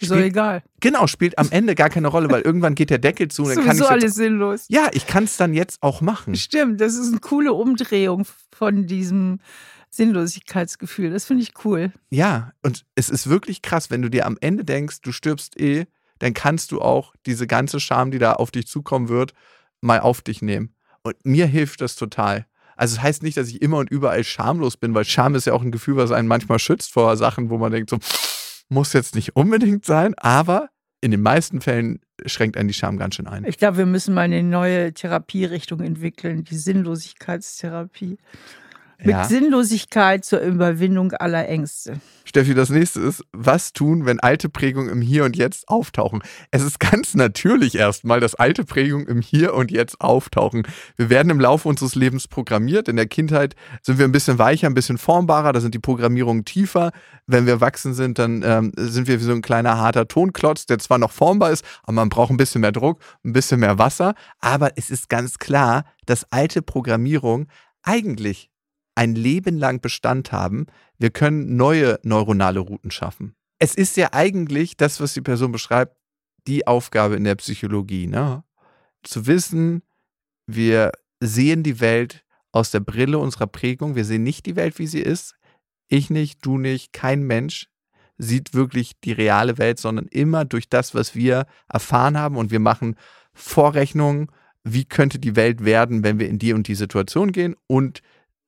[0.00, 0.62] So spielt, egal.
[0.80, 3.64] genau, spielt am Ende gar keine Rolle, weil irgendwann geht der Deckel zu und dann
[3.64, 4.64] kann ich Sowieso jetzt alles sinnlos.
[4.68, 6.34] ja, ich kann es dann jetzt auch machen.
[6.34, 9.40] Stimmt, das ist eine coole Umdrehung von diesem
[9.90, 11.10] Sinnlosigkeitsgefühl.
[11.10, 11.92] Das finde ich cool.
[12.10, 15.86] Ja, und es ist wirklich krass, wenn du dir am Ende denkst, du stirbst eh,
[16.18, 19.34] dann kannst du auch diese ganze Scham, die da auf dich zukommen wird,
[19.80, 20.74] mal auf dich nehmen.
[21.02, 22.46] Und mir hilft das total.
[22.76, 25.52] Also es heißt nicht, dass ich immer und überall schamlos bin, weil Scham ist ja
[25.52, 27.98] auch ein Gefühl, was einen manchmal schützt vor Sachen, wo man denkt, so
[28.68, 33.16] muss jetzt nicht unbedingt sein, aber in den meisten Fällen schränkt einen die Scham ganz
[33.16, 33.44] schön ein.
[33.44, 38.16] Ich glaube, wir müssen mal eine neue Therapierichtung entwickeln, die Sinnlosigkeitstherapie.
[38.98, 39.24] Mit Ja.
[39.24, 42.00] Sinnlosigkeit zur Überwindung aller Ängste.
[42.24, 46.22] Steffi, das nächste ist, was tun, wenn alte Prägungen im Hier und Jetzt auftauchen?
[46.50, 50.66] Es ist ganz natürlich erstmal, dass alte Prägungen im Hier und Jetzt auftauchen.
[50.96, 52.88] Wir werden im Laufe unseres Lebens programmiert.
[52.88, 56.44] In der Kindheit sind wir ein bisschen weicher, ein bisschen formbarer, da sind die Programmierungen
[56.44, 56.92] tiefer.
[57.26, 60.78] Wenn wir erwachsen sind, dann ähm, sind wir wie so ein kleiner harter Tonklotz, der
[60.78, 64.14] zwar noch formbar ist, aber man braucht ein bisschen mehr Druck, ein bisschen mehr Wasser.
[64.40, 67.48] Aber es ist ganz klar, dass alte Programmierungen
[67.82, 68.50] eigentlich
[68.94, 70.66] ein Leben lang Bestand haben.
[70.98, 73.34] Wir können neue neuronale Routen schaffen.
[73.58, 75.96] Es ist ja eigentlich das, was die Person beschreibt,
[76.46, 78.44] die Aufgabe in der Psychologie, ne?
[79.02, 79.82] Zu wissen,
[80.46, 83.96] wir sehen die Welt aus der Brille unserer Prägung.
[83.96, 85.34] Wir sehen nicht die Welt, wie sie ist.
[85.88, 87.68] Ich nicht, du nicht, kein Mensch
[88.16, 92.36] sieht wirklich die reale Welt, sondern immer durch das, was wir erfahren haben.
[92.36, 92.96] Und wir machen
[93.32, 94.28] Vorrechnungen,
[94.62, 98.00] wie könnte die Welt werden, wenn wir in die und die Situation gehen und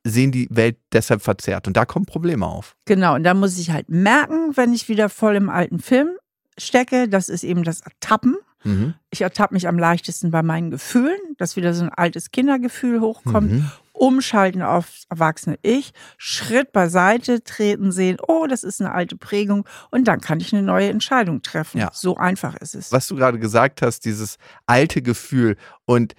[0.07, 1.67] sehen die Welt deshalb verzerrt.
[1.67, 2.77] Und da kommen Probleme auf.
[2.85, 6.11] Genau, und da muss ich halt merken, wenn ich wieder voll im alten Film
[6.59, 8.37] stecke, das ist eben das Ertappen.
[8.65, 8.95] Mhm.
[9.11, 13.53] Ich ertappe mich am leichtesten bei meinen Gefühlen, dass wieder so ein altes Kindergefühl hochkommt.
[13.53, 13.71] Mhm.
[13.93, 20.07] Umschalten aufs erwachsene Ich, Schritt beiseite treten, sehen, oh, das ist eine alte Prägung und
[20.07, 21.79] dann kann ich eine neue Entscheidung treffen.
[21.79, 21.91] Ja.
[21.95, 22.93] So einfach ist es.
[22.93, 26.15] Was du gerade gesagt hast, dieses alte Gefühl und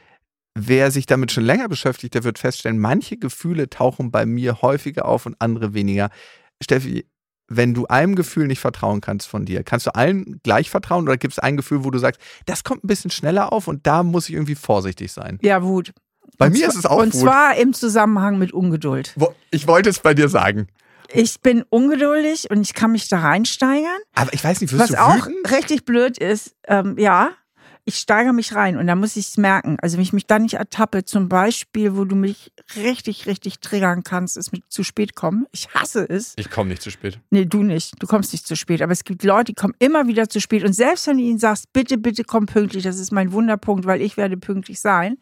[0.60, 5.06] Wer sich damit schon länger beschäftigt, der wird feststellen, manche Gefühle tauchen bei mir häufiger
[5.06, 6.10] auf und andere weniger.
[6.64, 7.06] Steffi,
[7.48, 11.18] wenn du einem Gefühl nicht vertrauen kannst von dir, kannst du allen gleich vertrauen oder
[11.18, 14.02] gibt es ein Gefühl, wo du sagst, das kommt ein bisschen schneller auf und da
[14.04, 15.38] muss ich irgendwie vorsichtig sein?
[15.42, 15.94] Ja, Wut.
[16.38, 17.22] Bei und mir zwar, ist es auch Und Wut.
[17.22, 19.16] zwar im Zusammenhang mit Ungeduld.
[19.52, 20.68] Ich wollte es bei dir sagen.
[21.14, 23.98] Ich bin ungeduldig und ich kann mich da reinsteigern.
[24.14, 25.52] Aber ich weiß nicht, wirst Was du auch wütend?
[25.52, 27.30] richtig blöd ist, ähm, ja,
[27.88, 29.78] ich steigere mich rein und dann muss ich es merken.
[29.82, 34.04] Also wenn ich mich da nicht ertappe, zum Beispiel, wo du mich richtig, richtig triggern
[34.04, 35.46] kannst, ist mit zu spät kommen.
[35.54, 36.34] Ich hasse es.
[36.36, 37.22] Ich komme nicht zu spät.
[37.30, 37.94] Nee, du nicht.
[38.00, 38.82] Du kommst nicht zu spät.
[38.82, 40.66] Aber es gibt Leute, die kommen immer wieder zu spät.
[40.66, 44.02] Und selbst wenn du ihnen sagst, bitte, bitte komm pünktlich, das ist mein Wunderpunkt, weil
[44.02, 45.18] ich werde pünktlich sein.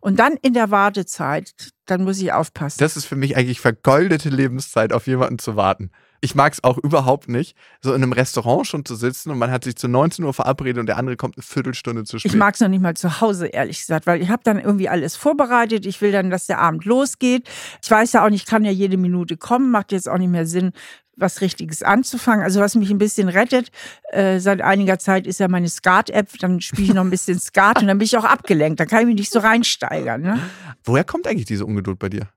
[0.00, 1.52] Und dann in der Wartezeit,
[1.86, 2.78] dann muss ich aufpassen.
[2.80, 5.92] Das ist für mich eigentlich vergoldete Lebenszeit, auf jemanden zu warten.
[6.22, 9.50] Ich mag es auch überhaupt nicht, so in einem Restaurant schon zu sitzen und man
[9.50, 12.30] hat sich zu 19 Uhr verabredet und der andere kommt eine Viertelstunde zu spät.
[12.30, 14.88] Ich mag es noch nicht mal zu Hause, ehrlich gesagt, weil ich habe dann irgendwie
[14.88, 15.86] alles vorbereitet.
[15.86, 17.48] Ich will dann, dass der Abend losgeht.
[17.82, 19.70] Ich weiß ja auch nicht, kann ja jede Minute kommen.
[19.70, 20.72] Macht jetzt auch nicht mehr Sinn,
[21.16, 22.44] was Richtiges anzufangen.
[22.44, 23.70] Also was mich ein bisschen rettet,
[24.10, 26.38] äh, seit einiger Zeit ist ja meine Skat-App.
[26.40, 28.80] Dann spiele ich noch ein bisschen Skat und dann bin ich auch abgelenkt.
[28.80, 30.20] Da kann ich mich nicht so reinsteigern.
[30.20, 30.40] Ne?
[30.84, 32.28] Woher kommt eigentlich diese Ungeduld bei dir?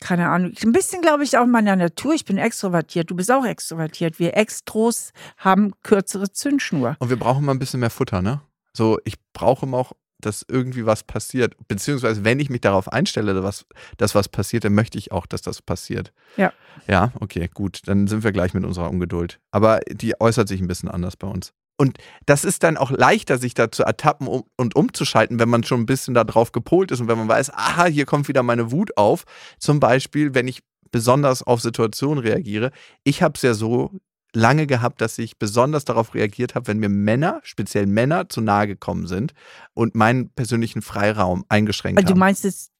[0.00, 0.52] Keine Ahnung.
[0.62, 2.14] Ein bisschen glaube ich auch in meiner Natur.
[2.14, 3.10] Ich bin extrovertiert.
[3.10, 4.18] Du bist auch extrovertiert.
[4.18, 6.96] Wir Extros haben kürzere Zündschnur.
[6.98, 8.40] Und wir brauchen mal ein bisschen mehr Futter, ne?
[8.72, 11.54] So, ich brauche immer auch, dass irgendwie was passiert.
[11.68, 15.26] Beziehungsweise, wenn ich mich darauf einstelle, dass was, dass was passiert, dann möchte ich auch,
[15.26, 16.12] dass das passiert.
[16.36, 16.52] Ja.
[16.86, 17.80] Ja, okay, gut.
[17.86, 19.40] Dann sind wir gleich mit unserer Ungeduld.
[19.50, 21.52] Aber die äußert sich ein bisschen anders bei uns.
[21.80, 25.80] Und das ist dann auch leichter, sich da zu ertappen und umzuschalten, wenn man schon
[25.80, 28.70] ein bisschen da drauf gepolt ist und wenn man weiß, aha, hier kommt wieder meine
[28.70, 29.24] Wut auf.
[29.58, 32.70] Zum Beispiel, wenn ich besonders auf Situationen reagiere.
[33.02, 33.98] Ich habe es ja so
[34.34, 38.66] lange gehabt, dass ich besonders darauf reagiert habe, wenn mir Männer, speziell Männer, zu nahe
[38.66, 39.32] gekommen sind
[39.72, 42.18] und meinen persönlichen Freiraum eingeschränkt Also du haben.
[42.18, 42.70] meinst es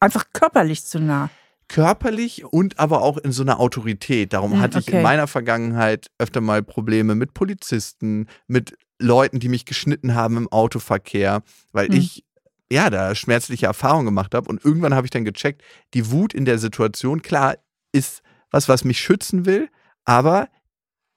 [0.00, 1.30] einfach körperlich zu nah.
[1.70, 4.32] Körperlich und aber auch in so einer Autorität.
[4.32, 9.48] Darum Hm, hatte ich in meiner Vergangenheit öfter mal Probleme mit Polizisten, mit Leuten, die
[9.48, 11.94] mich geschnitten haben im Autoverkehr, weil Hm.
[11.96, 12.24] ich
[12.72, 14.48] ja da schmerzliche Erfahrungen gemacht habe.
[14.48, 15.62] Und irgendwann habe ich dann gecheckt,
[15.94, 17.56] die Wut in der Situation, klar,
[17.92, 19.68] ist was, was mich schützen will,
[20.04, 20.48] aber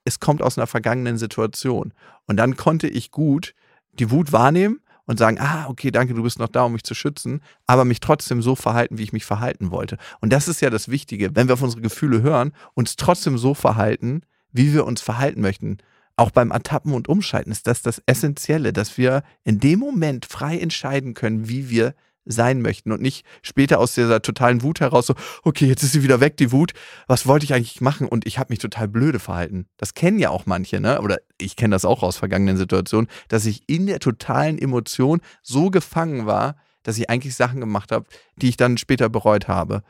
[0.04, 1.92] es kommt aus einer vergangenen Situation.
[2.26, 3.54] Und dann konnte ich gut
[3.98, 6.94] die Wut wahrnehmen und sagen, ah, okay, danke, du bist noch da, um mich zu
[6.94, 9.98] schützen, aber mich trotzdem so verhalten, wie ich mich verhalten wollte.
[10.20, 13.54] Und das ist ja das Wichtige, wenn wir auf unsere Gefühle hören, uns trotzdem so
[13.54, 15.78] verhalten, wie wir uns verhalten möchten.
[16.16, 20.58] Auch beim Ertappen und Umschalten ist das das Essentielle, dass wir in dem Moment frei
[20.58, 25.14] entscheiden können, wie wir sein möchten und nicht später aus dieser totalen Wut heraus so,
[25.42, 26.72] okay, jetzt ist sie wieder weg, die Wut.
[27.06, 28.08] Was wollte ich eigentlich machen?
[28.08, 29.66] Und ich habe mich total blöde verhalten.
[29.76, 31.00] Das kennen ja auch manche, ne?
[31.00, 35.70] Oder ich kenne das auch aus vergangenen Situationen, dass ich in der totalen Emotion so
[35.70, 38.06] gefangen war, dass ich eigentlich Sachen gemacht habe,
[38.36, 39.82] die ich dann später bereut habe.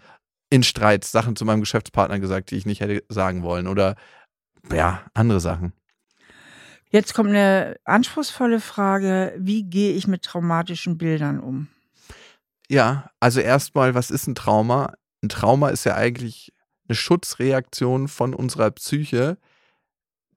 [0.51, 3.67] In Streits Sachen zu meinem Geschäftspartner gesagt, die ich nicht hätte sagen wollen.
[3.67, 3.97] Oder
[4.73, 5.73] ja, andere Sachen.
[6.89, 9.35] Jetzt kommt eine anspruchsvolle Frage.
[9.37, 11.67] Wie gehe ich mit traumatischen Bildern um?
[12.69, 14.95] Ja, also erstmal, was ist ein Trauma?
[15.23, 16.53] Ein Trauma ist ja eigentlich
[16.89, 19.39] eine Schutzreaktion von unserer Psyche,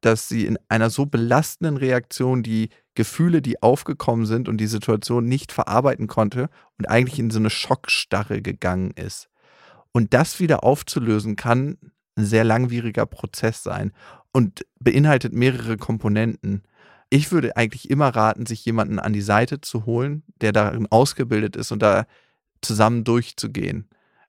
[0.02, 5.26] dass sie in einer so belastenden Reaktion die Gefühle, die aufgekommen sind und die Situation
[5.26, 9.30] nicht verarbeiten konnte und eigentlich in so eine Schockstarre gegangen ist.
[9.92, 11.78] Und das wieder aufzulösen kann
[12.18, 13.94] ein sehr langwieriger Prozess sein
[14.32, 16.64] und beinhaltet mehrere Komponenten.
[17.10, 21.56] Ich würde eigentlich immer raten, sich jemanden an die Seite zu holen, der darin ausgebildet
[21.56, 22.06] ist und da
[22.62, 23.88] zusammen durchzugehen.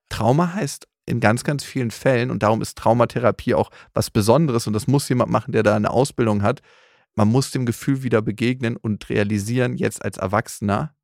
[0.08, 4.74] Trauma heißt in ganz, ganz vielen Fällen, und darum ist Traumatherapie auch was Besonderes, und
[4.74, 6.60] das muss jemand machen, der da eine Ausbildung hat,
[7.14, 10.94] man muss dem Gefühl wieder begegnen und realisieren, jetzt als Erwachsener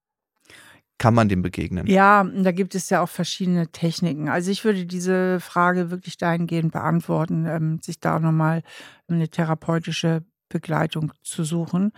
[0.99, 1.89] kann man dem begegnen.
[1.89, 4.29] Ja, da gibt es ja auch verschiedene Techniken.
[4.29, 8.63] Also ich würde diese Frage wirklich dahingehend beantworten, ähm, sich da nochmal
[9.09, 11.93] eine therapeutische Begleitung zu suchen.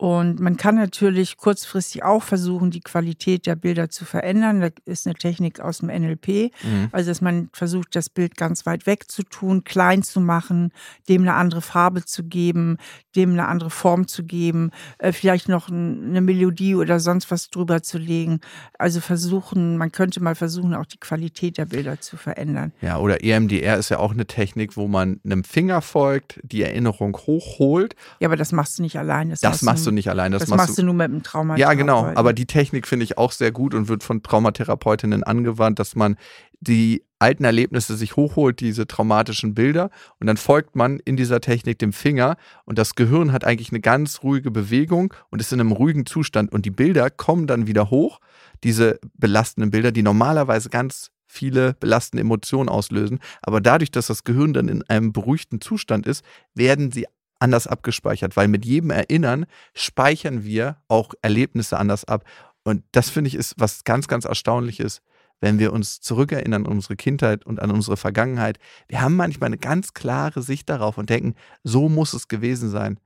[0.00, 4.62] Und man kann natürlich kurzfristig auch versuchen, die Qualität der Bilder zu verändern.
[4.62, 6.52] Da ist eine Technik aus dem NLP.
[6.62, 6.88] Mhm.
[6.90, 10.72] Also, dass man versucht, das Bild ganz weit weg zu tun, klein zu machen,
[11.10, 12.78] dem eine andere Farbe zu geben,
[13.14, 17.50] dem eine andere Form zu geben, äh, vielleicht noch ein, eine Melodie oder sonst was
[17.50, 18.40] drüber zu legen.
[18.78, 22.72] Also versuchen, man könnte mal versuchen, auch die Qualität der Bilder zu verändern.
[22.80, 27.14] Ja, oder EMDR ist ja auch eine Technik, wo man einem Finger folgt, die Erinnerung
[27.18, 27.96] hochholt.
[28.20, 29.28] Ja, aber das machst du nicht allein.
[29.42, 30.32] Das machst du nicht allein.
[30.32, 31.56] Das, machst du nur mit dem Trauma.
[31.56, 32.06] Ja, genau.
[32.14, 36.16] Aber die Technik finde ich auch sehr gut und wird von Traumatherapeutinnen angewandt, dass man
[36.60, 41.78] die alten Erlebnisse sich hochholt, diese traumatischen Bilder, und dann folgt man in dieser Technik
[41.78, 45.72] dem Finger und das Gehirn hat eigentlich eine ganz ruhige Bewegung und ist in einem
[45.72, 48.20] ruhigen Zustand und die Bilder kommen dann wieder hoch,
[48.64, 53.20] diese belastenden Bilder, die normalerweise ganz viele belastende Emotionen auslösen.
[53.42, 56.24] Aber dadurch, dass das Gehirn dann in einem beruhigten Zustand ist,
[56.54, 57.06] werden sie
[57.40, 62.24] anders abgespeichert, weil mit jedem Erinnern speichern wir auch Erlebnisse anders ab.
[62.62, 65.00] Und das finde ich ist was ganz, ganz Erstaunliches,
[65.40, 68.58] wenn wir uns zurückerinnern an unsere Kindheit und an unsere Vergangenheit.
[68.88, 71.34] Wir haben manchmal eine ganz klare Sicht darauf und denken,
[71.64, 73.00] so muss es gewesen sein.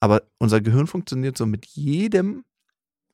[0.00, 2.44] Aber unser Gehirn funktioniert so mit jedem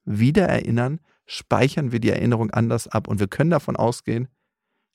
[0.04, 4.28] Wiedererinnern speichern wir die Erinnerung anders ab und wir können davon ausgehen,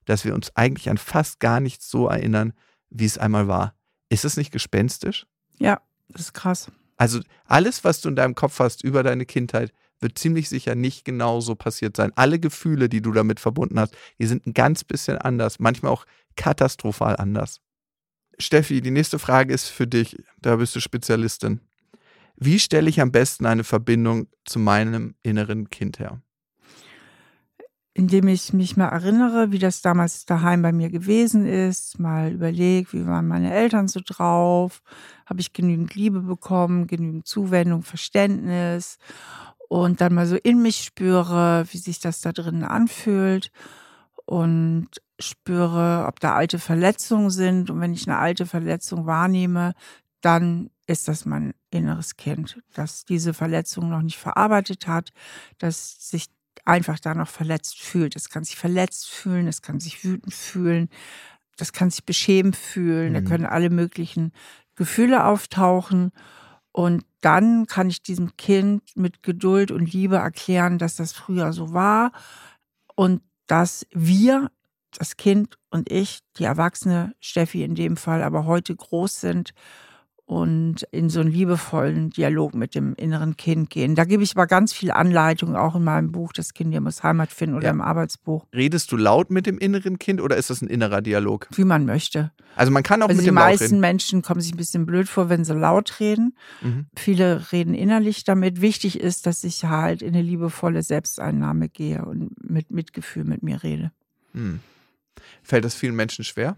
[0.06, 2.54] dass wir uns eigentlich an fast gar nichts so erinnern,
[2.90, 3.76] wie es einmal war.
[4.10, 5.26] Ist es nicht gespenstisch?
[5.60, 6.72] Ja, das ist krass.
[6.97, 11.05] Also alles, was du in deinem Kopf hast über deine Kindheit, wird ziemlich sicher nicht
[11.05, 12.12] genauso passiert sein.
[12.16, 16.05] Alle Gefühle, die du damit verbunden hast, die sind ein ganz bisschen anders, manchmal auch
[16.36, 17.62] katastrophal anders.
[18.38, 21.60] Steffi, die nächste Frage ist für dich, da bist du Spezialistin.
[22.38, 26.22] Wie stelle ich am besten eine Verbindung zu meinem inneren Kind her?
[28.00, 32.93] Indem ich mich mal erinnere, wie das damals daheim bei mir gewesen ist, mal überlege,
[32.93, 34.82] wie waren meine Eltern so drauf,
[35.26, 39.00] habe ich genügend Liebe bekommen, genügend Zuwendung, Verständnis?
[39.68, 43.52] Und dann mal so in mich spüre, wie sich das da drinnen anfühlt.
[44.26, 44.88] Und
[45.20, 47.70] spüre, ob da alte Verletzungen sind.
[47.70, 49.74] Und wenn ich eine alte Verletzung wahrnehme,
[50.22, 55.12] dann ist das mein inneres Kind, das diese Verletzung noch nicht verarbeitet hat,
[55.58, 56.28] das sich
[56.66, 58.16] einfach da noch verletzt fühlt.
[58.16, 60.89] Es kann sich verletzt fühlen, es kann sich wütend fühlen,
[61.57, 63.14] das kann sich beschämt fühlen, mhm.
[63.14, 64.32] da können alle möglichen
[64.76, 66.12] Gefühle auftauchen.
[66.72, 71.74] Und dann kann ich diesem Kind mit Geduld und Liebe erklären, dass das früher so
[71.74, 72.12] war
[72.95, 74.51] und dass wir,
[74.97, 79.53] das Kind und ich, die erwachsene Steffi in dem Fall, aber heute groß sind
[80.30, 83.96] und in so einen liebevollen Dialog mit dem inneren Kind gehen.
[83.96, 87.02] Da gebe ich aber ganz viel Anleitung, auch in meinem Buch Das Kind ihr muss
[87.02, 87.72] Heimat finden oder ja.
[87.72, 88.46] im Arbeitsbuch.
[88.54, 91.48] Redest du laut mit dem inneren Kind oder ist das ein innerer Dialog?
[91.56, 92.32] Wie man möchte.
[92.56, 95.10] Also man kann auch also mit dem Die meisten Menschen kommen sich ein bisschen blöd
[95.10, 96.36] vor, wenn sie laut reden.
[96.62, 96.86] Mhm.
[96.96, 98.62] Viele reden innerlich damit.
[98.62, 103.64] Wichtig ist, dass ich halt in eine liebevolle Selbsteinnahme gehe und mit Mitgefühl mit mir
[103.64, 103.92] rede.
[104.34, 104.60] Mhm.
[105.42, 106.56] Fällt das vielen Menschen schwer?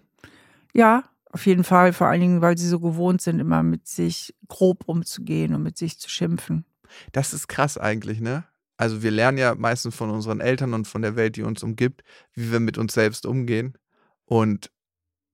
[0.73, 4.35] Ja, auf jeden Fall, vor allen Dingen, weil sie so gewohnt sind, immer mit sich
[4.47, 6.65] grob umzugehen und mit sich zu schimpfen.
[7.11, 8.43] Das ist krass eigentlich, ne?
[8.77, 12.03] Also wir lernen ja meistens von unseren Eltern und von der Welt, die uns umgibt,
[12.33, 13.77] wie wir mit uns selbst umgehen.
[14.25, 14.71] Und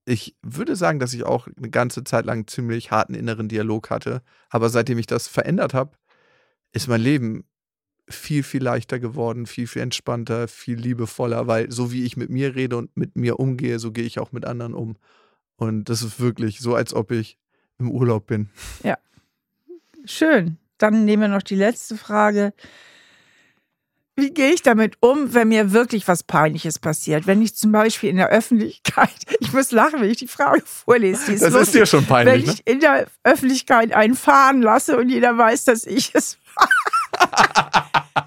[0.06, 3.90] ich würde sagen, dass ich auch eine ganze Zeit lang einen ziemlich harten inneren Dialog
[3.90, 4.22] hatte.
[4.50, 5.98] Aber seitdem ich das verändert habe,
[6.74, 7.46] ist mein Leben
[8.10, 12.56] viel, viel leichter geworden, viel, viel entspannter, viel liebevoller, weil so wie ich mit mir
[12.56, 14.98] rede und mit mir umgehe, so gehe ich auch mit anderen um.
[15.58, 17.38] Und das ist wirklich so, als ob ich
[17.80, 18.50] im Urlaub bin.
[18.84, 18.98] Ja.
[20.06, 20.58] Schön.
[20.78, 22.54] Dann nehmen wir noch die letzte Frage.
[24.16, 27.28] Wie gehe ich damit um, wenn mir wirklich was Peinliches passiert?
[27.28, 31.34] Wenn ich zum Beispiel in der Öffentlichkeit, ich muss lachen, wenn ich die Frage vorlese.
[31.34, 31.68] Ist das lustig.
[31.68, 32.34] ist dir schon peinlich.
[32.34, 32.72] Wenn ich ne?
[32.72, 38.27] in der Öffentlichkeit einen fahren lasse und jeder weiß, dass ich es war.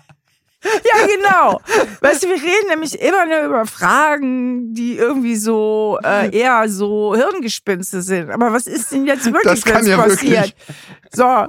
[0.64, 1.60] Ja, genau.
[2.00, 7.14] Weißt du, wir reden nämlich immer nur über Fragen, die irgendwie so äh, eher so
[7.14, 8.30] Hirngespinste sind.
[8.30, 10.20] Aber was ist denn jetzt wirklich, das ja passiert?
[10.20, 10.54] Wirklich.
[11.12, 11.46] So,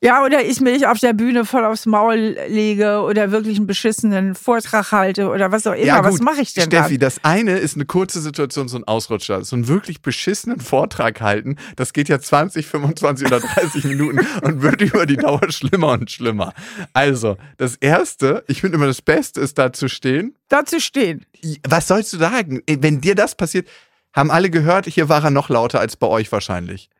[0.00, 4.34] ja, oder ich mich auf der Bühne voll aufs Maul lege oder wirklich einen beschissenen
[4.34, 5.84] Vortrag halte oder was auch immer.
[5.84, 7.00] Ja, was mache ich denn Steffi, dann?
[7.00, 9.44] das eine ist eine kurze Situation, so ein Ausrutscher.
[9.44, 14.62] So einen wirklich beschissenen Vortrag halten, das geht ja 20, 25 oder 30 Minuten und
[14.62, 16.52] wird über die Dauer schlimmer und schlimmer.
[16.92, 20.34] Also, das Erste, ich finde immer das Beste ist da zu stehen.
[20.48, 21.26] Da zu stehen.
[21.68, 22.62] Was sollst du sagen?
[22.66, 23.68] Wenn dir das passiert,
[24.12, 26.90] haben alle gehört, hier war er noch lauter als bei euch wahrscheinlich.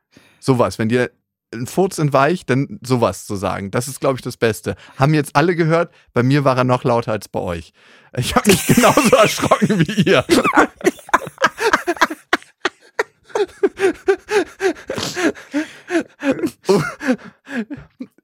[0.40, 1.10] Sowas, wenn dir
[1.52, 3.70] ein Furz in Weich, dann sowas zu sagen.
[3.70, 4.76] Das ist, glaube ich, das Beste.
[4.96, 7.72] Haben jetzt alle gehört, bei mir war er noch lauter als bei euch.
[8.16, 10.24] Ich habe mich genauso erschrocken wie ihr.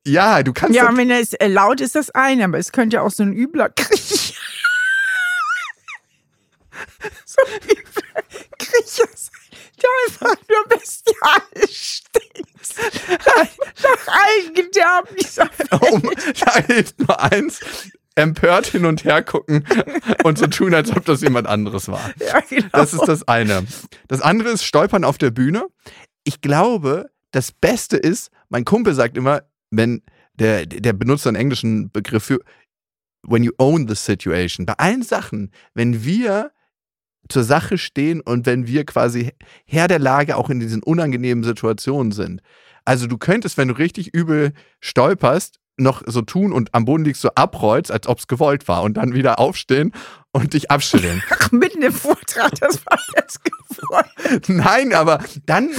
[0.06, 0.76] ja, du kannst.
[0.76, 3.70] Ja, wenn es äh, laut ist, das eine, aber es könnte auch so ein übler
[3.70, 4.34] Kriecher.
[7.24, 8.22] so ein übler
[8.58, 9.34] Kriecher sein
[9.84, 12.02] der einfach nur bestialisch.
[13.26, 16.00] Nach, allen Gedärmen dieser Oh,
[16.44, 17.60] da hilft nur eins.
[18.16, 19.66] Empört hin und her gucken
[20.22, 22.12] und so tun, als ob das jemand anderes war.
[22.20, 22.68] Ja, genau.
[22.72, 23.66] Das ist das eine.
[24.06, 25.66] Das andere ist Stolpern auf der Bühne.
[26.22, 30.02] Ich glaube, das Beste ist, mein Kumpel sagt immer, wenn
[30.34, 32.38] der, der benutzt einen englischen Begriff für
[33.26, 34.66] when you own the situation.
[34.66, 36.52] Bei allen Sachen, wenn wir
[37.28, 39.32] zur Sache stehen und wenn wir quasi
[39.66, 42.40] Herr der Lage auch in diesen unangenehmen Situationen sind.
[42.84, 47.22] Also du könntest, wenn du richtig übel stolperst, noch so tun und am Boden liegst,
[47.22, 49.92] so abrollst, als ob es gewollt war und dann wieder aufstehen
[50.32, 51.22] und dich abschütteln.
[51.30, 54.48] Ach, mitten im Vortrag, das war jetzt gewollt.
[54.48, 55.70] Nein, aber dann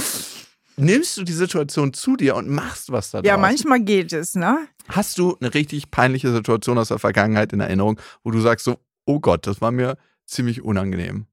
[0.76, 4.68] nimmst du die Situation zu dir und machst was da Ja, manchmal geht es, ne?
[4.88, 8.78] Hast du eine richtig peinliche Situation aus der Vergangenheit in Erinnerung, wo du sagst so,
[9.06, 11.26] oh Gott, das war mir ziemlich unangenehm?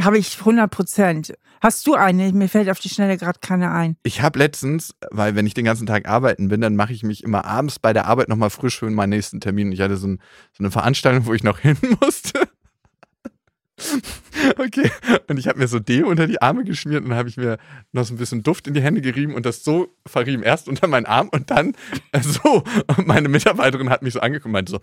[0.00, 1.34] Habe ich 100 Prozent.
[1.62, 2.32] Hast du eine?
[2.32, 3.96] Mir fällt auf die Schnelle gerade keine ein.
[4.02, 7.24] Ich habe letztens, weil wenn ich den ganzen Tag arbeiten bin, dann mache ich mich
[7.24, 9.72] immer abends bei der Arbeit nochmal frisch für meinen nächsten Termin.
[9.72, 10.20] Ich hatte so, ein,
[10.52, 12.40] so eine Veranstaltung, wo ich noch hin musste.
[14.58, 14.90] Okay,
[15.28, 17.58] und ich habe mir so Deo unter die Arme geschmiert und habe ich mir
[17.92, 20.42] noch so ein bisschen Duft in die Hände gerieben und das so verrieben.
[20.42, 21.74] Erst unter meinen Arm und dann
[22.12, 22.64] äh, so.
[22.96, 24.80] Und meine Mitarbeiterin hat mich so angeguckt und meinte so,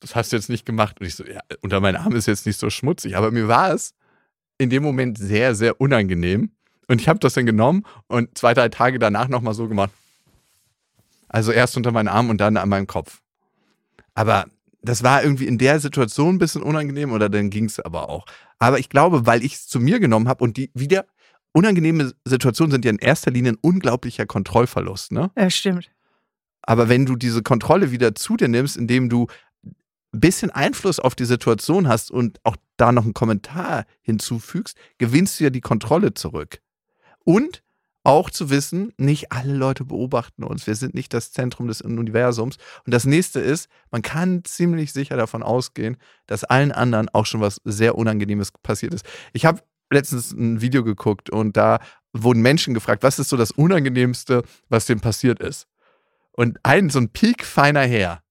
[0.00, 1.00] das hast du jetzt nicht gemacht.
[1.00, 3.16] Und ich so, ja, unter meinen Arm ist jetzt nicht so schmutzig.
[3.16, 3.94] Aber mir war es
[4.58, 6.50] in dem Moment sehr, sehr unangenehm.
[6.88, 9.90] Und ich habe das dann genommen und zwei, drei Tage danach nochmal so gemacht.
[11.28, 13.20] Also erst unter meinen Arm und dann an meinem Kopf.
[14.14, 14.46] Aber
[14.82, 18.24] das war irgendwie in der Situation ein bisschen unangenehm oder dann ging es aber auch.
[18.58, 21.06] Aber ich glaube, weil ich es zu mir genommen habe und die wieder
[21.52, 25.30] unangenehme Situationen sind ja in erster Linie ein unglaublicher Kontrollverlust, ne?
[25.36, 25.90] Ja, stimmt.
[26.62, 29.26] Aber wenn du diese Kontrolle wieder zu dir nimmst, indem du
[30.16, 35.38] ein bisschen Einfluss auf die Situation hast und auch da noch einen Kommentar hinzufügst, gewinnst
[35.38, 36.60] du ja die Kontrolle zurück.
[37.24, 37.62] Und
[38.02, 40.66] auch zu wissen, nicht alle Leute beobachten uns.
[40.66, 42.56] Wir sind nicht das Zentrum des Universums.
[42.84, 45.96] Und das nächste ist, man kann ziemlich sicher davon ausgehen,
[46.26, 49.04] dass allen anderen auch schon was sehr Unangenehmes passiert ist.
[49.32, 49.60] Ich habe
[49.90, 51.80] letztens ein Video geguckt und da
[52.12, 55.66] wurden Menschen gefragt, was ist so das Unangenehmste, was dem passiert ist.
[56.30, 58.22] Und ein so ein piekfeiner Herr,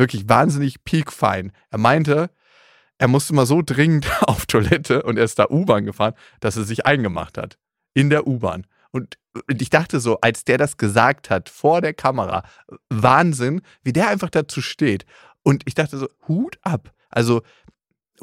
[0.00, 2.30] wirklich wahnsinnig piekfein, er meinte,
[2.98, 6.64] er musste mal so dringend auf Toilette und er ist da U-Bahn gefahren, dass er
[6.64, 7.58] sich eingemacht hat.
[7.94, 8.66] In der U-Bahn.
[8.92, 12.42] Und ich dachte so, als der das gesagt hat, vor der Kamera,
[12.88, 15.06] Wahnsinn, wie der einfach dazu steht.
[15.42, 16.92] Und ich dachte so, Hut ab.
[17.08, 17.42] Also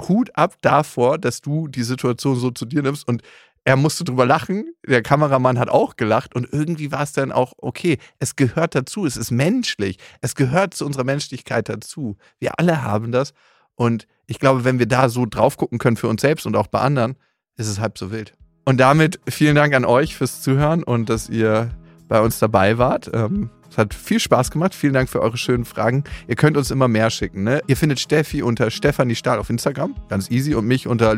[0.08, 3.08] Hut ab davor, dass du die Situation so zu dir nimmst.
[3.08, 3.24] Und
[3.68, 4.74] er musste drüber lachen.
[4.88, 6.34] Der Kameramann hat auch gelacht.
[6.34, 9.06] Und irgendwie war es dann auch, okay, es gehört dazu.
[9.06, 9.98] Es ist menschlich.
[10.22, 12.16] Es gehört zu unserer Menschlichkeit dazu.
[12.40, 13.34] Wir alle haben das.
[13.76, 16.68] Und ich glaube, wenn wir da so drauf gucken können für uns selbst und auch
[16.68, 17.18] bei anderen,
[17.58, 18.38] ist es halb so wild.
[18.64, 21.72] Und damit vielen Dank an euch fürs Zuhören und dass ihr
[22.08, 23.12] bei uns dabei wart.
[23.14, 24.74] Ähm, es hat viel Spaß gemacht.
[24.74, 26.06] Vielen Dank für eure schönen Fragen.
[26.28, 27.44] Ihr könnt uns immer mehr schicken.
[27.44, 27.62] Ne?
[27.68, 31.14] Ihr findet Steffi unter Stefanie Stahl auf Instagram, ganz easy, und mich unter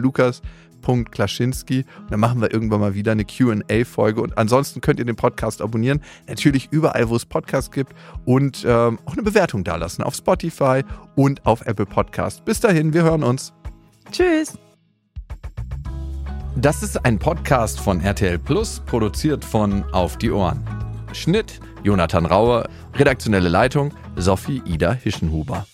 [0.79, 1.85] lukas.klaschinski.
[1.99, 4.21] Und dann machen wir irgendwann mal wieder eine QA-Folge.
[4.21, 6.01] Und ansonsten könnt ihr den Podcast abonnieren.
[6.27, 7.93] Natürlich überall, wo es Podcasts gibt.
[8.25, 10.83] Und ähm, auch eine Bewertung dalassen auf Spotify
[11.15, 12.45] und auf Apple Podcast.
[12.45, 13.53] Bis dahin, wir hören uns.
[14.11, 14.57] Tschüss.
[16.55, 20.63] Das ist ein Podcast von RTL Plus, produziert von Auf die Ohren.
[21.13, 25.65] Schnitt Jonathan Rauer, redaktionelle Leitung Sophie Ida Hischenhuber.